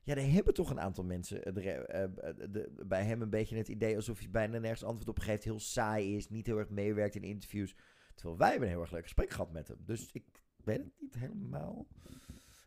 [0.04, 2.10] ja, er hebben toch een aantal mensen eh, eh,
[2.50, 5.60] de- bij hem een beetje het idee alsof hij bijna nergens antwoord op geeft, heel
[5.60, 7.76] saai is, niet heel erg meewerkt in interviews.
[8.16, 9.78] Terwijl wij hebben een heel erg leuk gesprek gehad met hem.
[9.80, 10.26] Dus ik
[10.58, 11.88] weet het niet helemaal.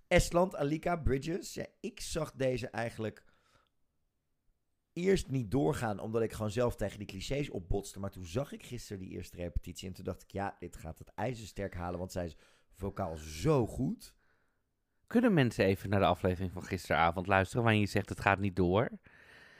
[0.09, 1.55] Estland, Alika, Bridges.
[1.55, 3.25] Ja, ik zag deze eigenlijk
[4.97, 8.01] eerst niet doorgaan, omdat ik gewoon zelf tegen die clichés opbotste.
[8.01, 10.99] Maar toen zag ik gisteren die eerste repetitie en toen dacht ik, ja, dit gaat
[10.99, 12.37] het ijzersterk halen, want zij is
[12.73, 14.15] vocaal zo goed.
[15.07, 18.57] Kunnen mensen even naar de aflevering van gisteravond luisteren waarin je zegt het gaat niet
[18.57, 18.91] door?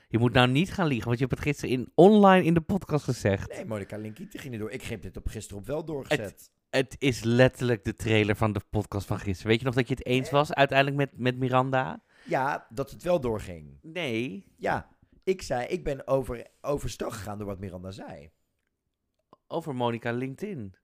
[0.09, 2.61] Je moet nou niet gaan liegen, want je hebt het gisteren in, online in de
[2.61, 3.49] podcast gezegd.
[3.49, 4.71] Nee, Monica Linkiet ging niet door.
[4.71, 6.51] Ik heb dit op gisteren op wel doorgezet.
[6.71, 9.51] Het is letterlijk de trailer van de podcast van gisteren.
[9.51, 12.03] Weet je nog dat je het eens was uiteindelijk met, met Miranda?
[12.25, 13.79] Ja, dat het wel doorging.
[13.83, 14.47] Nee.
[14.57, 14.96] Ja,
[15.27, 18.31] ik zei, ik ben over, overstag gegaan door wat Miranda zei.
[19.47, 20.75] Over Monica LinkedIn.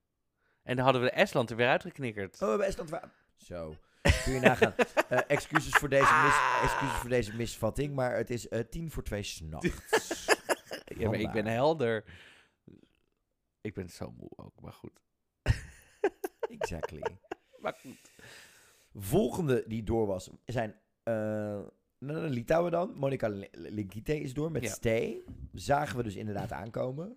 [0.63, 2.35] En dan hadden we de Estland er weer uitgeknikkerd.
[2.35, 2.91] Oh, we hebben Estland...
[2.91, 3.77] wa- Zo.
[4.25, 4.75] Kun je nagaan.
[5.09, 9.03] Eh, excuses, voor deze mis, excuses voor deze misvatting, maar het is eh, tien voor
[9.03, 10.27] twee s'nachts.
[10.99, 12.05] ja, maar ik ben helder.
[13.61, 15.01] Ik ben zo moe ook, maar goed.
[16.59, 17.03] Exactly.
[17.59, 18.11] Maar goed.
[18.95, 21.61] Volgende die door was, zijn eh,
[22.03, 22.93] nou, Litouwen dan.
[22.97, 24.71] Monica Li- Linkite is door met Ja.
[24.71, 25.23] Stay.
[25.53, 27.17] Zagen we dus inderdaad aankomen.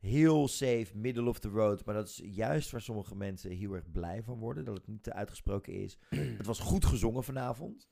[0.00, 1.84] Heel safe, middle of the road.
[1.84, 4.64] Maar dat is juist waar sommige mensen heel erg blij van worden.
[4.64, 5.98] Dat het niet te uitgesproken is.
[6.38, 7.88] het was goed gezongen vanavond.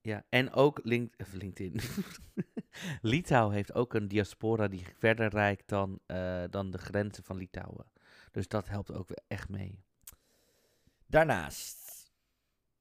[0.00, 1.80] Ja, en ook Link, LinkedIn.
[3.02, 7.86] Litouwen heeft ook een diaspora die verder reikt dan, eh, dan de grenzen van Litouwen.
[8.30, 9.78] Dus dat helpt ook echt mee.
[11.06, 12.10] Daarnaast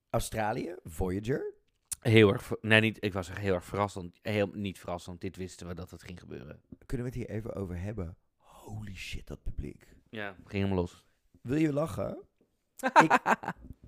[0.10, 1.54] Australië, Voyager.
[2.02, 4.20] Heel erg, nee, niet, ik was echt heel erg verrassend.
[4.22, 6.62] Heel, niet verrassend, dit wisten we dat het ging gebeuren.
[6.86, 8.18] Kunnen we het hier even over hebben?
[8.36, 9.88] Holy shit, dat publiek.
[10.10, 11.06] Ja, ging helemaal los.
[11.42, 12.24] Wil je lachen?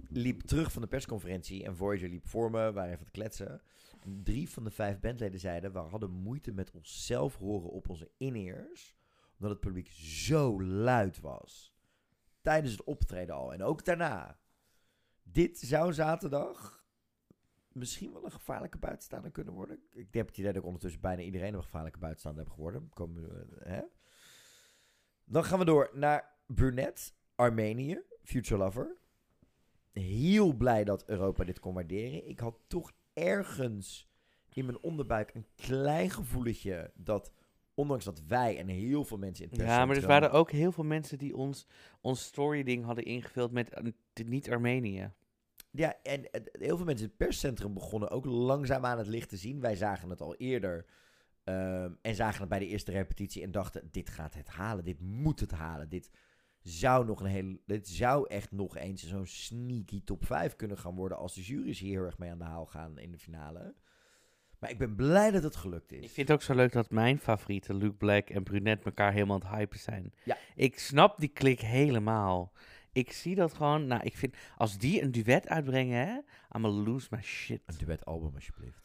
[0.10, 3.62] liep terug van de persconferentie en Voyager liep voor me, waren even aan het kletsen.
[4.24, 8.96] Drie van de vijf bandleden zeiden, we hadden moeite met onszelf horen op onze in-ears,
[9.38, 11.74] omdat het publiek zo luid was.
[12.42, 14.40] Tijdens het optreden al en ook daarna.
[15.24, 16.83] Dit zou zaterdag
[17.74, 19.80] misschien wel een gevaarlijke buitenstaander kunnen worden.
[19.92, 22.90] Ik heb het idee dat ik ondertussen bijna iedereen een gevaarlijke buitenstaander heb geworden.
[22.94, 23.82] Komen, we, hè?
[25.26, 28.96] Dan gaan we door naar Brunette, Armenië, Future Lover.
[29.92, 32.28] Heel blij dat Europa dit kon waarderen.
[32.28, 34.12] Ik had toch ergens
[34.50, 37.32] in mijn onderbuik een klein gevoeletje dat,
[37.74, 40.84] ondanks dat wij en heel veel mensen in Ja, maar er waren ook heel veel
[40.84, 41.68] mensen die ons,
[42.02, 43.84] ons story-ding hadden ingevuld met eh,
[44.26, 45.12] niet Armenië.
[45.76, 49.38] Ja, en heel veel mensen in het perscentrum begonnen ook langzaam aan het licht te
[49.38, 49.60] zien.
[49.60, 50.86] Wij zagen het al eerder.
[51.44, 55.02] ehm, en zagen het bij de eerste repetitie en dachten: dit gaat het halen, dit
[55.02, 55.90] moet het halen.
[55.90, 56.12] Dit
[56.62, 57.58] zou nog een heel.
[57.66, 61.18] Dit zou echt nog eens zo'n sneaky top 5 kunnen gaan worden.
[61.18, 63.76] als de jury's hier heel erg mee aan de haal gaan in de finale.
[64.60, 66.04] Maar ik ben blij dat het gelukt is.
[66.04, 69.42] Ik vind het ook zo leuk dat mijn favorieten, Luke Black en Brunette, elkaar helemaal
[69.42, 70.14] aan het hypen zijn.
[70.24, 70.38] Ja.
[70.56, 72.52] Ik snap die klik helemaal.
[72.94, 76.18] Ik zie dat gewoon, nou, ik vind, als die een duet uitbrengen, hè,
[76.56, 77.62] I'ma lose my shit.
[77.66, 78.82] Een duetalbum, alsjeblieft.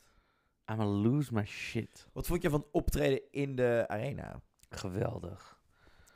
[0.70, 2.08] I'ma lose my shit.
[2.12, 4.40] Wat vond je van optreden in de arena?
[4.70, 5.60] Geweldig.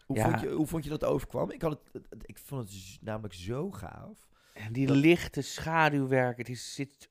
[0.07, 0.29] Hoe, Ja.
[0.29, 1.51] vond, je, hoe vond je dat overkwam?
[1.51, 4.29] Ik, had het, ik vond het namelijk zo gaaf.
[4.55, 7.09] En die Dat- lichte schaduwwerk, het is, zit,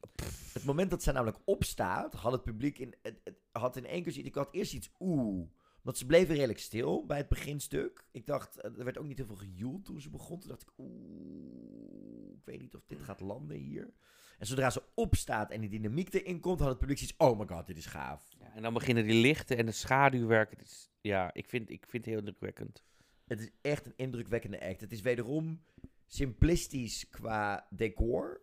[0.54, 4.04] Het moment dat zij namelijk opstaat, had het publiek in, het, het had in één
[4.04, 4.26] keer.
[4.26, 5.50] Ik had eerst iets oeh.
[5.82, 8.06] Want ze bleven redelijk stil bij het beginstuk.
[8.12, 10.40] Ik dacht, eh, er werd ook niet heel veel gejoeld toen ze begon.
[10.40, 13.94] Toen dacht ik, oeh, ik weet niet of dit gaat landen hier.
[14.38, 17.46] En zodra ze opstaat en die dynamiek erin komt, had het publiek zoiets, oh my
[17.48, 18.28] god, dit is gaaf.
[18.40, 20.50] ja, en dan beginnen die lichten en de schaduwwerk.
[20.50, 22.84] Het is, ja, ik vind, ik vind het heel indrukwekkend.
[23.28, 24.82] Het is echt een indrukwekkende act.
[24.82, 25.62] Het is wederom
[26.08, 28.42] simplistisch qua decor.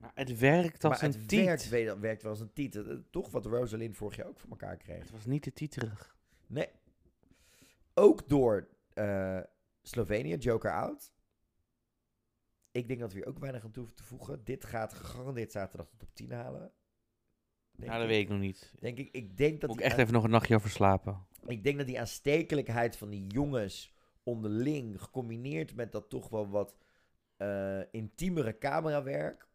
[0.00, 1.44] Maar het werkt als maar een het tiet.
[1.44, 2.84] werkt, weder- werkt wel als een titel.
[2.84, 4.98] Eh, Toch wat Rosalind vorig jaar ook voor elkaar kreeg.
[4.98, 6.16] Het was niet te tieterig.
[6.48, 6.68] Nee.
[7.94, 9.40] Ook door eh,
[9.82, 11.12] Slovenië, Joker out.
[12.70, 14.44] Ik denk dat we hier ook weinig aan toe te voegen.
[14.44, 16.72] Dit gaat gegarandeerd zaterdag tot op 10 halen.
[17.72, 18.16] Denk Nou, dat ik.
[18.16, 18.74] weet ik nog niet.
[18.78, 21.26] Denk ik, ik, denk dat Moet ik echt even nog een nachtje over slapen.
[21.46, 26.76] ik denk dat die aanstekelijkheid van die jongens onderling, gecombineerd met dat toch wel wat
[27.36, 29.48] eh, intiemere camerawerk,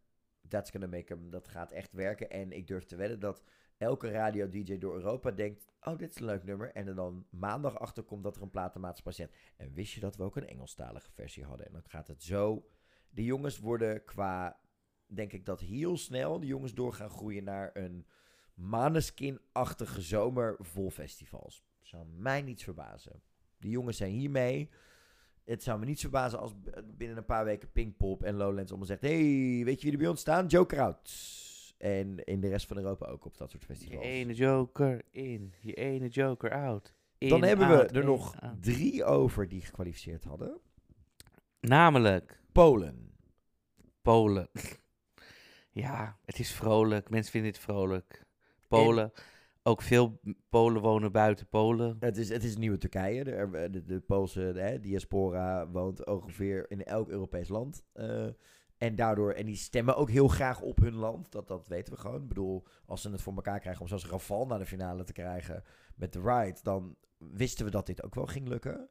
[0.48, 2.30] that's gonna make hem, dat gaat echt werken.
[2.30, 3.44] En ik durf te wedden dat
[3.84, 6.72] elke radio-dj door Europa denkt, oh, dit is een leuk nummer.
[6.72, 9.36] En er dan maandag achter komt dat er een platenmaatschappij zet.
[9.58, 11.66] En wist je dat we ook een Engelstalige versie hadden?
[11.66, 12.68] En dan gaat het zo.
[13.10, 14.60] De jongens worden qua,
[15.06, 18.06] denk ik dat heel snel de jongens door gaan groeien naar een
[18.54, 21.66] Maneskin-achtige zomer vol festivals.
[21.82, 23.22] Zou mij niets verbazen.
[23.58, 24.70] Die jongens zijn hiermee.
[25.44, 26.54] Het zou me niets verbazen als
[26.86, 29.02] binnen een paar weken Pinkpop en Lowlands allemaal zegt...
[29.02, 30.48] hey, weet je wie er bij ons staan?
[30.48, 31.52] Joker out.
[31.84, 34.06] En in de rest van Europa ook op dat soort Je festivals.
[34.06, 36.94] ene joker in, je ene joker out.
[37.18, 38.64] Dan hebben we out, er in, nog out.
[38.64, 40.60] drie over die gekwalificeerd hadden.
[41.60, 43.12] Namelijk Polen.
[44.02, 44.50] Polen.
[45.84, 47.10] ja, het is vrolijk.
[47.10, 48.26] Mensen vinden het vrolijk.
[48.68, 49.12] Polen.
[49.64, 50.20] Ook veel
[50.50, 51.98] Polen wonen buiten Polen.
[52.00, 53.24] Het is, het is nieuwe Turkije.
[53.24, 57.86] De, de, de Poolse diaspora woont ongeveer in elk Europees land.
[57.94, 58.28] Eh,
[58.84, 61.32] en daardoor, en die stemmen ook heel graag op hun land.
[61.32, 62.22] Dat, dat weten we gewoon.
[62.22, 65.14] Ik bedoel, als ze het voor elkaar krijgen om zoals Rafal naar de finale te
[65.14, 65.64] krijgen
[65.96, 68.90] met de Ride, dan wisten we dat dit ook wel ging lukken.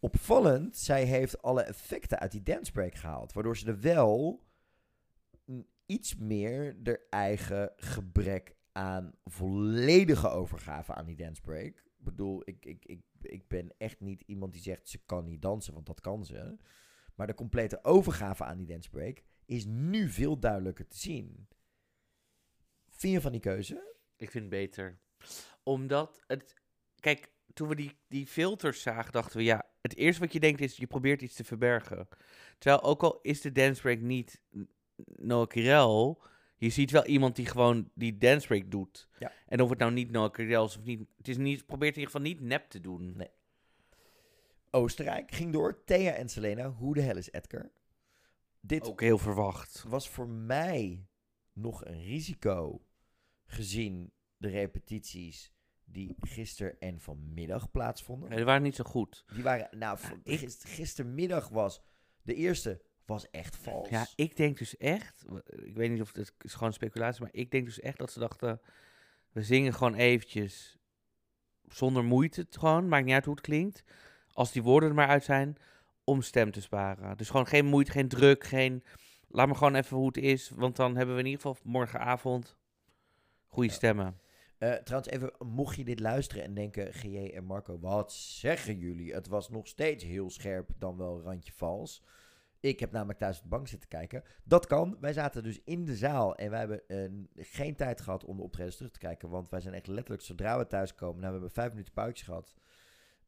[0.00, 3.32] Opvallend, zij heeft alle effecten uit die dance break gehaald.
[3.32, 4.42] Waardoor ze er wel
[5.86, 11.76] iets meer de eigen gebrek aan volledige overgave aan die dance break.
[11.76, 15.42] Ik bedoel, ik, ik, ik, ik ben echt niet iemand die zegt ze kan niet
[15.42, 16.56] dansen, want dat kan ze.
[17.20, 21.48] Maar de complete overgave aan die dance break is nu veel duidelijker te zien.
[22.88, 23.94] Vind je van die keuze?
[24.16, 24.98] Ik vind het beter.
[25.62, 26.54] Omdat het...
[27.00, 29.44] Kijk, toen we die, die filters zagen, dachten we...
[29.44, 32.08] Ja, het eerste wat je denkt is, je probeert iets te verbergen.
[32.58, 34.42] Terwijl ook al is de dance break niet
[35.04, 36.22] Noah Kirel...
[36.56, 39.08] Je ziet wel iemand die gewoon die dance break doet.
[39.18, 39.32] Ja.
[39.46, 41.08] En of het nou niet Noah Kirel is of niet...
[41.16, 43.16] Het is niet, probeert in ieder geval niet nep te doen.
[43.16, 43.30] Nee.
[44.70, 45.84] Oostenrijk ging door.
[45.84, 46.70] Thea en Selena.
[46.70, 47.70] Hoe de hel is Edgar?
[48.60, 49.84] Dit Ook heel verwacht.
[49.88, 51.06] was voor mij
[51.52, 52.86] nog een risico
[53.44, 55.52] gezien de repetities
[55.84, 58.28] die gisteren en vanmiddag plaatsvonden.
[58.28, 59.24] Nee, die waren niet zo goed.
[59.34, 59.98] Die waren, nou,
[60.58, 61.82] gistermiddag was
[62.22, 63.88] de eerste was echt vals.
[63.88, 67.50] Ja, ik denk dus echt, ik weet niet of het is gewoon speculatie, maar ik
[67.50, 68.60] denk dus echt dat ze dachten,
[69.32, 70.78] we zingen gewoon eventjes
[71.68, 73.84] zonder moeite, het gewoon, maakt niet uit hoe het klinkt,
[74.32, 75.56] als die woorden er maar uit zijn,
[76.04, 77.16] om stem te sparen.
[77.16, 78.84] Dus gewoon geen moeite, geen druk, geen,
[79.28, 82.58] laat me gewoon even hoe het is, want dan hebben we in ieder geval morgenavond
[83.46, 84.20] goede stemmen.
[84.58, 89.12] Eh, trouwens, even, mocht je dit luisteren en denken, GJ en Marco, wat zeggen jullie?
[89.12, 92.02] Het was nog steeds heel scherp, dan wel randje vals.
[92.60, 94.24] Ik heb namelijk thuis op de bank zitten kijken.
[94.44, 94.96] Dat kan.
[95.00, 98.42] Wij zaten dus in de zaal en wij hebben eh, geen tijd gehad om de
[98.42, 99.28] optredens terug te kijken.
[99.28, 102.24] Want wij zijn echt letterlijk, zodra we thuis komen, nou we hebben vijf minuten pauze
[102.24, 102.54] gehad,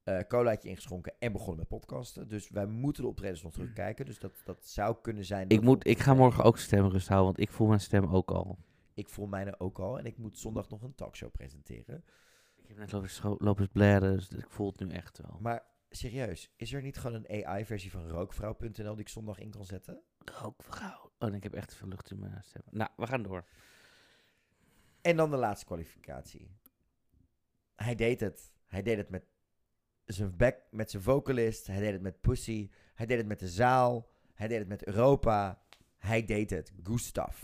[0.02, 2.28] eh colaatje ingeschonken en begonnen met podcasten.
[2.28, 4.04] Dus wij moeten de optredens nog terugkijken.
[4.04, 5.48] Dus dat, dat zou kunnen zijn.
[5.48, 8.58] Ik, moet, ik ga morgen ook stemrust houden, want ik voel mijn stem ook al.
[8.94, 12.04] Ik voel mijne ook al en ik moet zondag nog een talkshow presenteren.
[12.56, 15.38] Ik heb net lopen, lopen blaren, dus ik voel het nu echt wel.
[15.40, 19.64] Maar serieus, is er niet gewoon een AI-versie van rookvrouw.nl die ik zondag in kan
[19.64, 20.02] zetten?
[20.42, 21.12] Ook vrouw.
[21.18, 22.62] Oh, en ik heb echt veel lucht in mijn stem.
[22.70, 23.44] Nou, we gaan door.
[25.00, 26.56] En dan de laatste kwalificatie.
[27.74, 28.52] Hij deed het.
[28.66, 29.24] Hij deed het met
[30.12, 31.66] zijn back, met zijn vocalist.
[31.66, 32.70] Hij deed het met Pussy.
[32.94, 34.10] Hij deed het met de zaal.
[34.34, 35.62] Hij deed het met Europa.
[35.98, 36.72] Hij deed het.
[36.82, 37.42] Gustav.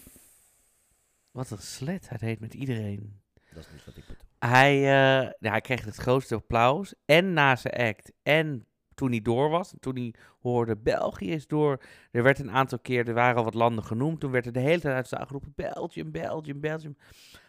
[1.30, 3.20] Wat een slet hij deed met iedereen.
[3.54, 4.26] Dat is niet wat ik bedoel.
[4.38, 6.94] Hij, eh, ja, hij kreeg het grootste applaus.
[7.04, 8.12] En na zijn act.
[8.22, 9.74] En toen hij door was.
[9.80, 11.82] Toen hij hoorde België is door.
[12.10, 14.20] Er werd een aantal keer, er waren al wat landen genoemd.
[14.20, 15.52] Toen werd er de hele tijd uit geroepen.
[15.56, 16.96] Belgium, Belgium, Belgium.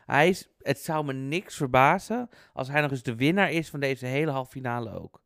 [0.09, 3.79] Hij is, het zou me niks verbazen als hij nog eens de winnaar is van
[3.79, 5.21] deze hele halve finale ook.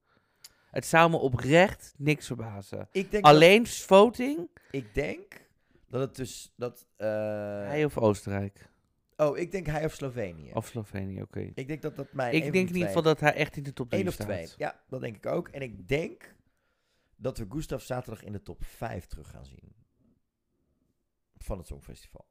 [0.72, 2.88] Het zou me oprecht niks verbazen.
[2.92, 5.48] Ik denk, Alleen voting, ik denk
[5.88, 6.54] dat het dus...
[6.56, 7.08] Dat, eh,
[7.68, 8.70] hij of Oostenrijk.
[9.18, 10.52] Oh, ik denk hij of Slovenië.
[10.54, 11.52] Of Slovenië, oké.
[11.54, 12.34] Ik denk dat dat mijn...
[12.34, 14.28] Ik denk in ieder geval dat hij echt in de top 3 Eén of staat.
[14.28, 14.48] twee.
[14.58, 15.48] Ja, dat denk ik ook.
[15.48, 16.36] En ik denk
[17.16, 19.76] dat we Gustav zaterdag in de top 5 terug gaan zien.
[21.38, 22.26] Van het Songfestival.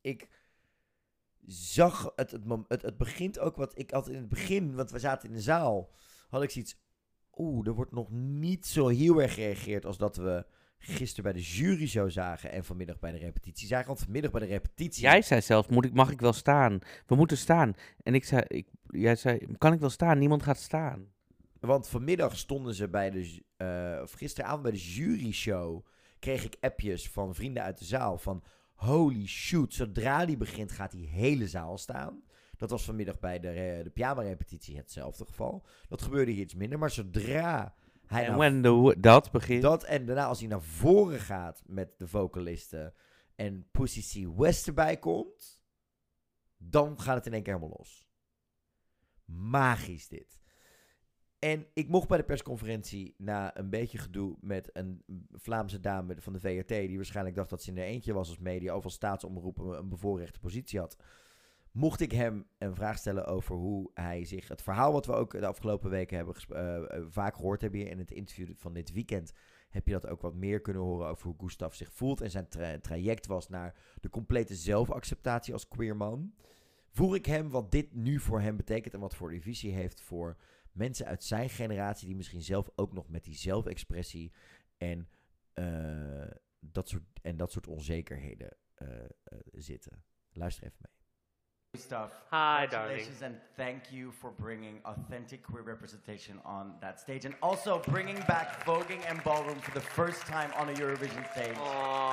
[0.00, 0.28] Ik
[1.46, 4.98] zag het, het, het, het begint ook wat ik altijd in het begin, want we
[4.98, 5.90] zaten in de zaal,
[6.28, 6.78] had ik zoiets.
[7.36, 10.46] Oeh, er wordt nog niet zo heel erg gereageerd als dat we
[10.78, 13.86] gisteren bij de jury zo zagen en vanmiddag bij de repetitie zagen.
[13.86, 15.02] Want vanmiddag bij de repetitie.
[15.02, 16.78] Jij zei zelfs, moet ik, mag ik wel staan?
[17.06, 17.74] We moeten staan.
[18.02, 20.18] En ik zei, ik, jij zei, kan ik wel staan?
[20.18, 21.12] Niemand gaat staan.
[21.60, 23.42] Want vanmiddag stonden ze bij de.
[23.56, 25.86] eh, of gisteravond bij de jury show.
[26.18, 28.18] kreeg ik appjes van vrienden uit de zaal.
[28.18, 28.42] van.
[28.80, 32.22] Holy shoot, zodra die begint gaat die hele zaal staan.
[32.56, 35.66] Dat was vanmiddag bij de, de pyjama-repetitie hetzelfde geval.
[35.88, 36.78] Dat gebeurde hier iets minder.
[36.78, 37.74] Maar zodra
[38.06, 38.36] hij En
[39.00, 39.62] dat begint.
[39.62, 42.94] dat en daarna als hij naar voren gaat met de vocalisten.
[43.34, 44.38] en Pussy C.
[44.38, 45.62] West erbij komt.
[46.56, 48.08] dan gaat het in één keer helemaal los.
[49.24, 50.39] Magisch dit.
[51.40, 56.32] En ik mocht bij de persconferentie na een beetje gedoe met een Vlaamse dame van
[56.32, 58.94] de VRT, die waarschijnlijk dacht dat ze in er eentje was als media of als
[58.94, 60.96] staatsomroep een, bevoorrechte positie had,
[61.72, 65.32] mocht ik hem een vraag stellen over hoe hij zich, het verhaal wat we ook
[65.32, 68.92] de afgelopen weken hebben eh, eh, vaak gehoord hebben hier in het interview van dit
[68.92, 69.32] weekend,
[69.70, 72.48] heb je dat ook wat meer kunnen horen over hoe Gustav zich voelt en zijn
[72.48, 76.34] tra- traject was naar de complete zelfacceptatie als queer man.
[76.90, 80.00] Vroeg ik hem wat dit nu voor hem betekent en wat voor de visie heeft
[80.00, 80.36] voor
[80.80, 84.32] mensen uit zijn generatie die misschien zelf ook nog met die zelfexpressie
[84.76, 85.08] en,
[85.52, 90.04] eh, dat, soort, en dat soort onzekerheden eh, eh, zitten.
[90.32, 90.98] Luister even mee.
[91.72, 97.34] Gustav, Hi, congratulations and thank you for bringing authentic queer representation on that stage and
[97.40, 101.58] also bringing back voguing and ballroom for the first time on a Eurovision stage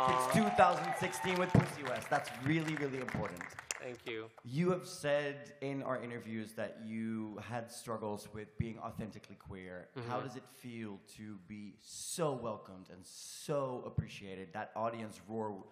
[0.07, 2.09] since 2016 with Pussy West.
[2.09, 3.66] That's really, really important.
[3.87, 4.25] Thank you.
[4.43, 9.87] You have said in our interviews that you had struggles with being authentically queer.
[9.97, 10.09] Mm-hmm.
[10.09, 14.49] How does it feel to be so welcomed and so appreciated?
[14.51, 15.63] That audience roar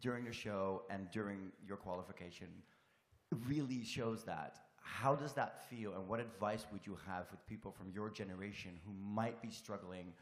[0.00, 2.46] during the show and during your qualification
[3.48, 4.60] really shows that.
[4.80, 8.78] How does that feel, and what advice would you have with people from your generation
[8.86, 10.12] who might be struggling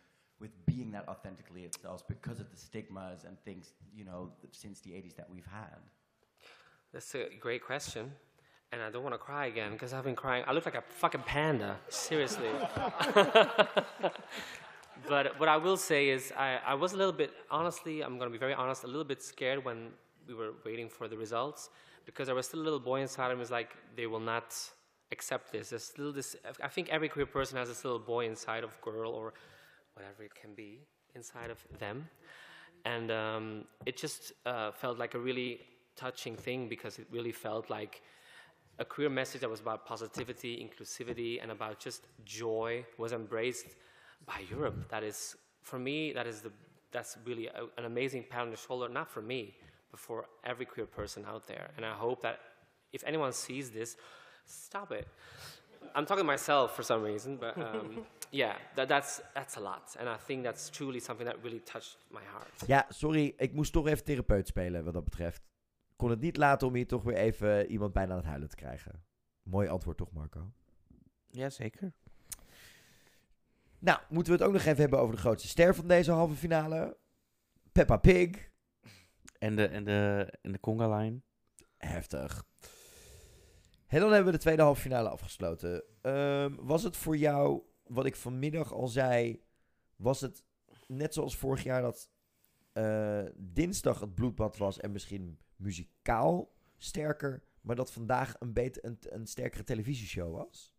[0.40, 4.92] with being that authentically itself because of the stigmas and things, you know, since the
[4.92, 5.76] 80s that we've had?
[6.92, 8.12] That's a great question.
[8.70, 10.44] And I don't want to cry again because I've been crying.
[10.46, 12.48] I look like a fucking panda, seriously.
[15.08, 18.30] but what I will say is, I, I was a little bit, honestly, I'm going
[18.30, 19.88] to be very honest, a little bit scared when
[20.28, 21.70] we were waiting for the results
[22.04, 24.54] because there was still a little boy inside me was like, they will not
[25.12, 25.70] accept this.
[25.70, 29.12] There's still this, I think every queer person has this little boy inside of girl
[29.12, 29.32] or
[29.94, 30.80] whatever it can be
[31.14, 32.08] inside of them.
[32.84, 35.60] And um, it just uh, felt like a really
[35.96, 38.02] touching thing because it really felt like
[38.78, 43.66] a queer message that was about positivity, inclusivity, and about just joy was embraced
[44.26, 44.88] by Europe.
[44.88, 46.52] That is, for me, that is the
[46.92, 49.54] that's really a, an amazing pat on the shoulder, not for me,
[49.90, 51.70] but for every queer person out there.
[51.76, 52.38] And I hope that
[52.92, 53.96] if anyone sees this,
[54.46, 55.08] stop it.
[55.94, 59.96] I'm talking to myself for some reason, but um, yeah, that, that's, that's a lot.
[59.98, 62.52] And I think that's truly something that really touched my heart.
[62.66, 65.42] Ja, sorry, ik moest toch even therapeut spelen wat dat betreft.
[66.02, 68.56] Kon het niet laten om hier toch weer even iemand bijna aan het huilen te
[68.56, 69.04] krijgen.
[69.42, 70.52] Mooi antwoord toch, Marco?
[71.30, 71.92] Jazeker.
[73.78, 76.34] Nou, moeten we het ook nog even hebben over de grootste ster van deze halve
[76.34, 76.96] finale.
[77.72, 78.50] Peppa Pig.
[79.38, 81.20] En de, en de, en de conga line.
[81.76, 82.44] Heftig.
[83.86, 85.84] En dan hebben we de tweede halve finale afgesloten.
[86.00, 89.42] Ehm, was het voor jou, wat ik vanmiddag al zei,
[89.96, 90.44] was het
[90.86, 92.10] net zoals vorig jaar dat
[92.72, 98.98] eh, dinsdag het bloedbad was en misschien muzikaal sterker, maar dat vandaag een, beter, een,
[99.00, 100.74] een sterkere televisieshow was?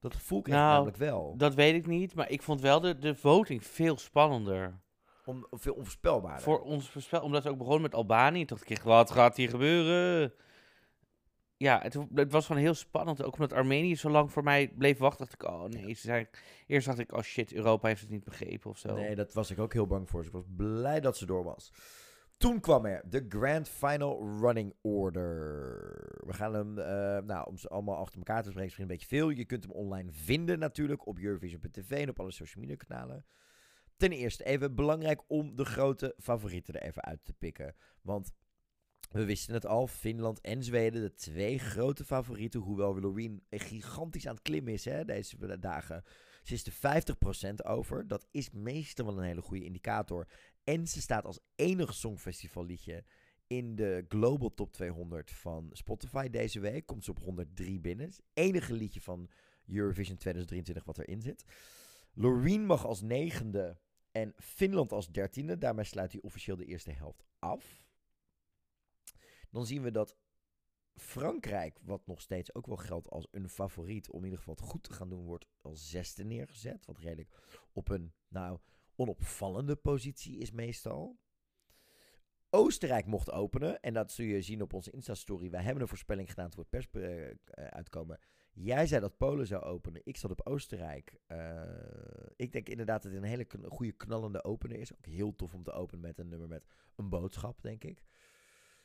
[0.00, 1.34] Dat voel ik Nou, namelijk wel.
[1.36, 4.80] Dat weet ik niet, maar ik vond wel de, de voting veel spannender.
[5.24, 6.42] Om, veel onvoorspelbaarder.
[6.42, 8.44] Voor ons voorspel, omdat ze ook begonnen met Albanië.
[8.44, 10.32] Toen dacht ik, wat gaat hier gebeuren?
[11.56, 13.22] Ja, het, het was gewoon heel spannend.
[13.22, 15.26] Ook omdat Armenië zo lang voor mij bleef wachten.
[15.26, 15.94] Dacht ik, oh nee.
[15.94, 16.28] Ze zijn,
[16.66, 18.94] eerst dacht ik, oh shit, Europa heeft het niet begrepen of zo.
[18.94, 20.18] Nee, dat was ik ook heel bang voor.
[20.18, 21.72] Dus ik was blij dat ze door was.
[22.42, 26.22] Toen kwam er de Grand Final Running Order.
[26.26, 28.96] We gaan hem, eh, nou, om ze allemaal achter elkaar te spreken, is misschien een
[28.96, 29.30] beetje veel.
[29.30, 33.24] Je kunt hem online vinden natuurlijk op Eurovision.tv en op alle social media kanalen.
[33.96, 37.74] Ten eerste even belangrijk om de grote favorieten er even uit te pikken.
[38.00, 38.32] Want
[39.10, 42.60] we wisten het al, Finland en Zweden, de twee grote favorieten.
[42.60, 46.04] Hoewel Loreen gigantisch aan het klimmen is hè, deze dagen.
[46.42, 48.06] Ze is de 50% over.
[48.06, 50.28] Dat is meestal wel een hele goede indicator.
[50.64, 53.04] En ze staat als enige songfestivalliedje
[53.46, 56.86] in de Global Top 200 van Spotify deze week.
[56.86, 58.06] Komt ze op 103 binnen.
[58.06, 59.30] Het enige liedje van
[59.66, 61.44] Eurovision 2023 wat erin zit.
[62.12, 63.78] Loreen mag als negende
[64.10, 65.58] en Finland als dertiende.
[65.58, 67.86] Daarmee sluit hij officieel de eerste helft af.
[69.50, 70.16] Dan zien we dat
[70.94, 74.64] Frankrijk, wat nog steeds ook wel geldt als een favoriet om in ieder geval het
[74.64, 76.86] goed te gaan doen, wordt als zesde neergezet.
[76.86, 77.28] Wat redelijk
[77.72, 78.58] op een, nou,
[78.96, 81.18] onopvallende positie is meestal.
[82.50, 83.80] Oostenrijk mocht openen.
[83.80, 85.50] En dat zul je zien op onze Insta-story.
[85.50, 88.18] Wij hebben een voorspelling gedaan toen het pers uh, uitkomen.
[88.52, 90.00] Jij zei dat Polen zou openen.
[90.04, 91.20] Ik zat op Oostenrijk.
[91.28, 91.62] Uh,
[92.36, 94.94] ik denk inderdaad dat het een hele goede knallende opener is.
[94.94, 96.64] Ook heel tof om te openen met een nummer met
[96.96, 98.02] een boodschap, denk ik.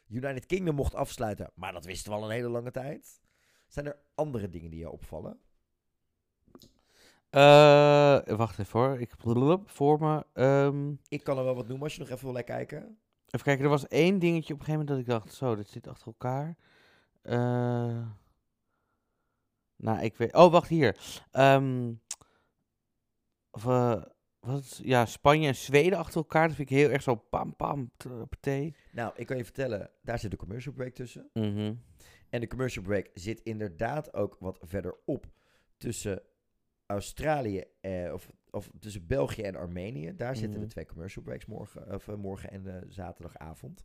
[0.07, 3.21] United Kingdom mocht afsluiten, maar dat wisten we al een hele lange tijd.
[3.67, 5.39] Zijn er andere dingen die je opvallen?
[7.31, 8.99] Uh, wacht even hoor.
[8.99, 9.13] Ik
[9.65, 10.25] voor me.
[10.43, 12.97] Um, ik kan er wel wat noemen als je nog even wil kijken.
[13.25, 15.69] Even kijken, er was één dingetje op een gegeven moment dat ik dacht, zo, dit
[15.69, 16.57] zit achter elkaar.
[17.23, 18.07] Uh,
[19.75, 20.33] nou, ik weet...
[20.33, 20.97] Oh, wacht, hier.
[21.31, 22.01] Um,
[23.51, 24.01] of, uh,
[24.39, 26.47] wat, ja, Spanje en Zweden achter elkaar.
[26.47, 27.91] Dat vind ik heel erg zo pam, pam,
[28.39, 28.75] thee.
[28.91, 31.29] Nou, ik kan je vertellen, daar zit de commercial break tussen.
[31.33, 31.81] Mm -hmm.
[32.29, 35.25] En de commercial break zit inderdaad ook wat verderop
[35.77, 36.21] tussen
[36.87, 40.15] Australië, eh, of, of tussen België en Armenië.
[40.15, 43.83] Daar mm zitten de twee commercial breaks morgen, of, uh, morgen en uh, zaterdagavond.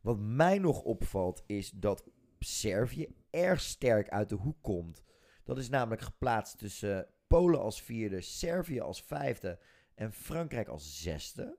[0.00, 5.02] Wat mij nog opvalt is dat Servië erg sterk uit de hoek komt.
[5.44, 9.58] Dat is namelijk geplaatst tussen Polen als vierde, Servië als vijfde
[9.94, 11.58] en Frankrijk als zesde.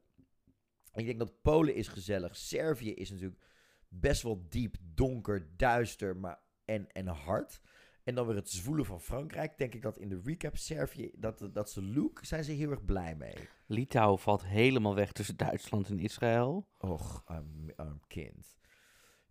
[0.93, 2.35] Ik denk dat Polen is gezellig.
[2.35, 3.41] Servië is natuurlijk
[3.87, 7.61] best wel diep, donker, duister maar en, en hard.
[8.03, 9.57] En dan weer het zwoelen van Frankrijk.
[9.57, 12.85] Denk ik dat in de recap Servië, dat, dat ze look, zijn ze heel erg
[12.85, 13.35] blij mee.
[13.65, 16.67] Litouwen valt helemaal weg tussen Duitsland en Israël.
[16.77, 18.57] Och, arm, arm kind.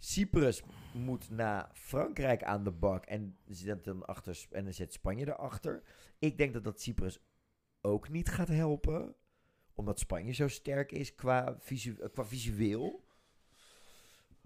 [0.05, 0.63] Cyprus
[0.95, 5.83] moet na Frankrijk aan de bak en zit dan achter en dan zit Spanje erachter.
[6.19, 7.19] Ik denk dat dat Cyprus
[7.81, 9.15] ook niet gaat helpen,
[9.75, 13.05] omdat Spanje zo sterk is qua, visu qua visueel.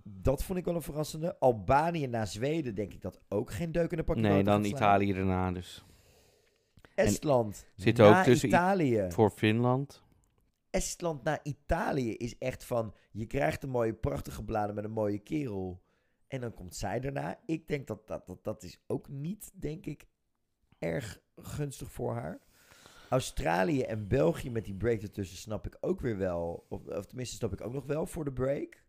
[0.09, 1.38] Dat vond ik wel een verrassende.
[1.38, 4.16] Albanië na Zweden denk ik dat ook geen deuk in de pak.
[4.16, 5.84] Nee, dan Italië erna dus.
[6.94, 9.07] Estland en zit ook tussen Italië.
[9.09, 10.02] Voor Finland.
[10.70, 12.94] Estland naar Italië is echt van...
[13.11, 15.82] Je krijgt een mooie, prachtige bladen met een mooie kerel.
[16.28, 17.38] En dan komt zij daarna.
[17.46, 20.07] Ik denk dat dat, dat, dat is ook niet, denk ik,
[20.78, 22.40] erg gunstig voor haar.
[23.09, 26.66] Australië en België met die break ertussen snap ik ook weer wel.
[26.68, 28.84] Of, of tenminste snap ik ook nog wel voor de break.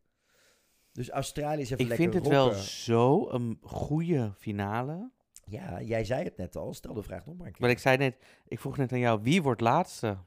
[0.98, 2.54] Dus Australië is even ik lekker vind het rocken.
[2.56, 5.12] wel zo een goede finale.
[5.46, 6.74] Ja, jij zei het net al.
[6.74, 7.62] Stel de vraag nog maar een keer.
[7.62, 8.18] Maar ik zei net,
[8.48, 10.18] ik vroeg net aan jou, wie wordt laatste?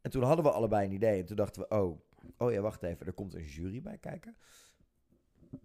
[0.00, 1.20] En toen hadden we allebei een idee.
[1.20, 2.00] En toen dachten we, oh,
[2.38, 3.06] oh ja, wacht even.
[3.06, 4.36] Er komt een jury bij kijken.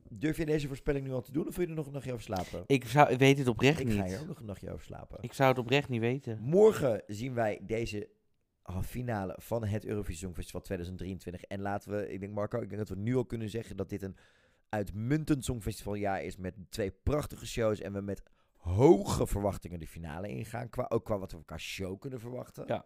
[0.09, 1.47] Durf je deze voorspelling nu al te doen?
[1.47, 2.63] Of wil je er nog een nachtje over slapen?
[2.65, 3.97] Ik, zou, ik weet het oprecht Ik niet.
[3.97, 5.17] ga hier ook nog een nachtje over slapen.
[5.21, 6.37] Ik zou het oprecht niet weten.
[6.41, 8.09] Morgen zien wij deze
[8.81, 11.43] finale van het Eurovisie Songfestival 2023.
[11.43, 13.89] En laten we, ik denk Marco, ik denk dat we nu al kunnen zeggen dat
[13.89, 14.17] dit een
[14.69, 18.23] uitmuntend Songfestivaljaar is met twee prachtige shows en we met
[18.57, 20.69] hoge verwachtingen de finale ingaan.
[20.69, 22.63] Qua, ook qua wat we qua show kunnen verwachten.
[22.67, 22.85] Ja.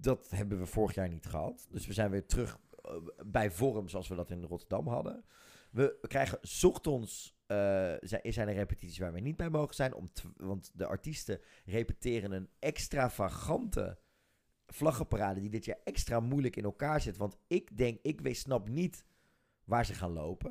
[0.00, 1.66] Dat hebben we vorig jaar niet gehad.
[1.70, 2.92] Dus we zijn weer terug eh,
[3.26, 5.24] bij vorm zoals we dat in Rotterdam hadden.
[5.70, 9.94] We krijgen ochtends eh, zijn, er repetities waar we niet bij mogen zijn.
[9.94, 13.98] Om want de artiesten repeteren een extravagante
[14.72, 17.16] vlaggenparade die dit jaar extra moeilijk in elkaar zit.
[17.16, 19.04] Want ik denk, ik weet, snap niet
[19.64, 20.50] waar ze gaan lopen.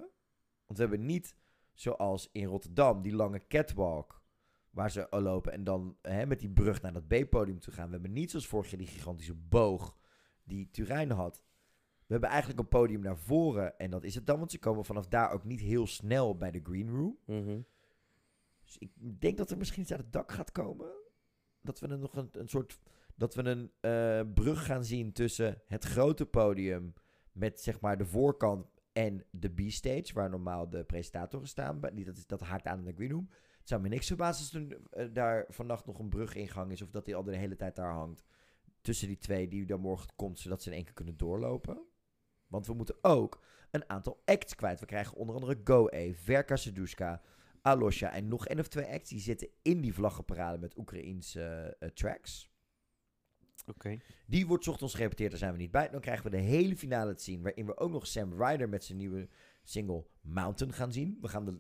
[0.66, 1.36] Want we hebben niet,
[1.74, 4.18] zoals in Rotterdam, die lange catwalk
[4.70, 7.86] waar ze lopen en dan hè, met die brug naar dat B-podium toe gaan.
[7.86, 9.98] We hebben niet zoals vorig jaar die gigantische boog
[10.44, 11.44] die Turijn had.
[11.98, 14.86] We hebben eigenlijk een podium naar voren en dat is het dan, want ze komen
[14.86, 17.18] vanaf daar ook niet heel snel bij de green room.
[17.26, 17.62] Mhm.
[18.64, 18.92] Dus ik
[19.22, 20.92] denk dat er misschien iets uit het dak gaat komen.
[21.62, 22.80] Dat we er nog een, een soort.
[23.18, 26.94] Dat we een eh, brug gaan zien tussen het grote podium.
[27.32, 30.14] Met zeg maar de voorkant en de B-stage.
[30.14, 31.80] Waar normaal de presentatoren staan.
[31.80, 33.30] Dat, dat haakt aan de Green Room.
[33.60, 36.82] Het zou me niks verbazen als er eh, daar vannacht nog een brugingang is.
[36.82, 38.24] Of dat die al de hele tijd daar hangt.
[38.82, 40.40] Tussen die twee die dan morgen komt.
[40.40, 41.86] Zodat ze in één keer kunnen doorlopen.
[42.48, 44.80] Want we moeten ook een aantal acts kwijt.
[44.80, 47.22] We krijgen onder andere Go-E, Verka Seduska,
[47.62, 51.90] Alosha en nog één of twee acts die zitten in die vlaggenparade met Oekraïense eh,
[51.90, 52.50] tracks.
[54.26, 55.90] Die wordt ochtends gerepeteerd, daar zijn we niet bij.
[55.90, 58.84] Dan krijgen we de hele finale te zien, waarin we ook nog Sam Ryder met
[58.84, 59.28] zijn nieuwe
[59.64, 61.18] single Mountain gaan zien.
[61.22, 61.60] We gaan, de,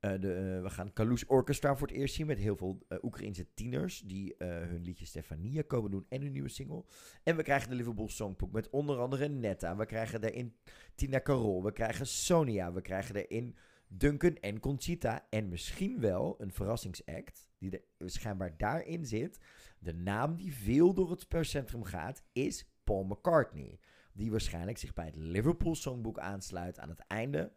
[0.00, 0.92] eh, de, eh, we gaan
[1.26, 5.62] Orchestra voor het eerst zien met heel veel eh, Oekraïense tieners die hun liedje Stefania
[5.66, 6.84] komen doen en hun nieuwe single.
[7.22, 9.76] En we krijgen de Liverpool Songbook met onder andere Netta.
[9.76, 10.54] We krijgen erin
[10.94, 13.56] Tina Carol, we krijgen Sonia, we krijgen erin
[13.88, 15.26] Duncan en Conchita.
[15.30, 19.38] En misschien wel een verrassingsact die er schijnbaar daarin zit.
[19.82, 23.78] De naam die veel door het perscentrum gaat is Paul McCartney.
[24.12, 27.52] Die waarschijnlijk zich bij het Liverpool Songbook aansluit aan het einde.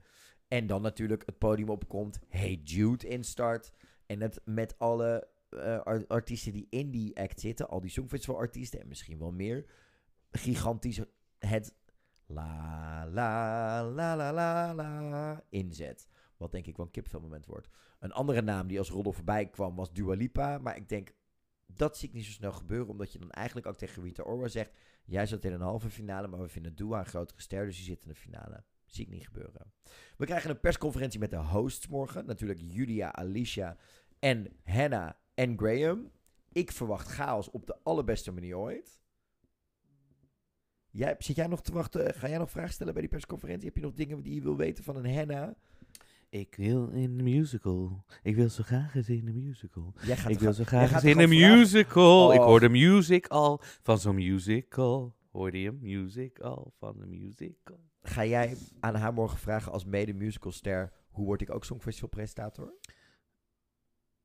[0.47, 2.19] En dan natuurlijk het podium opkomt.
[2.27, 3.71] Hey Jude instart.
[4.05, 7.69] En het met alle eh, ar- artiesten die in die act zitten.
[7.69, 9.65] Al die Songfestival artiesten en misschien wel meer.
[10.31, 11.01] Gigantisch
[11.39, 11.75] het
[12.25, 14.33] la la la la
[14.73, 16.07] la la inzet.
[16.37, 17.69] Wat denk ik wel een kipvelmoment wordt.
[17.99, 20.57] Een andere naam die als roddel voorbij kwam was Dua Lipa.
[20.57, 21.13] Maar ik denk,
[21.65, 22.87] dat zie ik niet zo snel gebeuren.
[22.87, 24.71] Omdat je dan eigenlijk ook tegen Rita Ora zegt...
[25.05, 27.65] Jij zat in een halve finale, maar we vinden Dua een grotere ster.
[27.65, 28.63] Dus die zit in de finale.
[28.85, 29.73] Zie ik niet gebeuren.
[30.17, 32.25] We krijgen een persconferentie met de hosts morgen.
[32.25, 33.77] Natuurlijk Julia, Alicia
[34.19, 36.11] en Hannah en Graham.
[36.51, 39.01] Ik verwacht chaos op de allerbeste manier ooit.
[40.91, 42.13] Jij, zit jij nog te wachten?
[42.13, 43.67] Ga jij nog vragen stellen bij die persconferentie?
[43.67, 45.55] Heb je nog dingen die je wil weten van een Hannah?
[46.29, 48.05] Ik wil in de musical.
[48.23, 49.93] Ik wil zo graag eens in de musical.
[50.05, 52.33] Jij gaat Ik wil zo graag eens in de musical.
[52.33, 52.45] Ik Oh.
[52.45, 55.15] hoor de music al van zo'n musical.
[55.31, 55.71] Hoorde je?
[55.71, 57.79] Music al van de musical.
[58.01, 60.91] Ga jij aan haar morgen vragen als mede musicalster...
[61.09, 62.73] hoe word ik ook Songfestival presentator?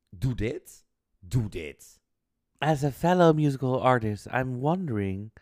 [0.09, 0.85] Doe dit.
[1.19, 2.01] Doe dit.
[2.59, 5.33] As a fellow musical artist, I'm wondering...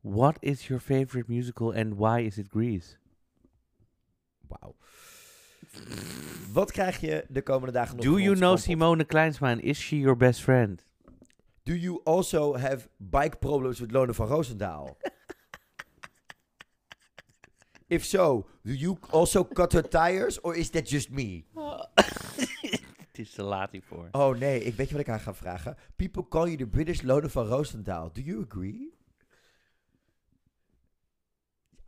[0.00, 2.96] What is your favorite musical and why is it Grease?
[4.48, 4.74] Wauw.
[6.52, 8.58] Wat krijg je de komende dagen nog Do you know?
[8.58, 10.84] Simone Kleinsma and is she your best friend?
[11.62, 14.96] Do you also have bike problems with Lone van Roosendaal?
[17.86, 21.44] If so, do you also cut her tires or is that just me?
[23.14, 24.08] Het is te laat hiervoor.
[24.12, 25.76] Oh nee, ik weet je wat ik aan ga vragen.
[25.96, 28.12] People call you the British Lone van Roosendaal.
[28.12, 28.92] Do you agree?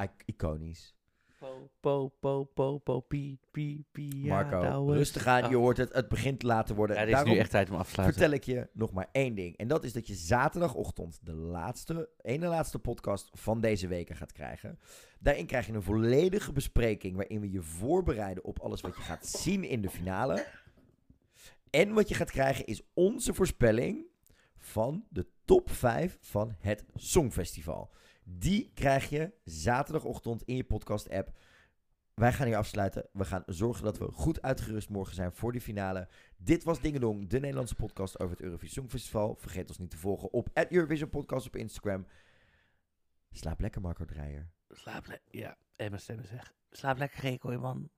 [0.02, 0.94] I- iconisch.
[1.38, 4.22] Po, po, po, po, po, pi, pi, pi.
[4.24, 5.48] ja, Marco, nou, rustig aan.
[5.50, 5.62] Je Oh.
[5.62, 6.96] hoort het, het begint te laten worden.
[6.96, 8.18] Ja, het is Daarom nu echt tijd om af te sluiten.
[8.18, 9.56] vertel ik je nog maar één ding.
[9.56, 14.32] En dat is dat je zaterdagochtend de laatste, ene laatste podcast van deze weken gaat
[14.32, 14.78] krijgen.
[15.18, 19.26] Daarin krijg je een volledige bespreking waarin we je voorbereiden op alles wat je gaat
[19.26, 20.46] zien in de finale.
[21.70, 24.04] En wat je gaat krijgen is onze voorspelling
[24.58, 27.90] van de top 5 van het Songfestival.
[28.28, 31.38] Die krijg je zaterdagochtend in je podcast app.
[32.14, 33.08] Wij gaan hier afsluiten.
[33.12, 36.08] We gaan zorgen dat we goed uitgerust morgen zijn voor die finale.
[36.36, 39.34] Dit was Dingedong, de Nederlandse podcast over het Eurovisie Songfestival.
[39.34, 42.06] Vergeet ons niet te volgen op Eurovision Podcast op Instagram.
[43.30, 44.50] Slaap lekker, Marco Dreyer.
[44.68, 45.38] Slaap lekker.
[45.38, 46.54] Ja, mijn stemmen zeg.
[46.70, 47.90] Slaap lekker, Geko, man.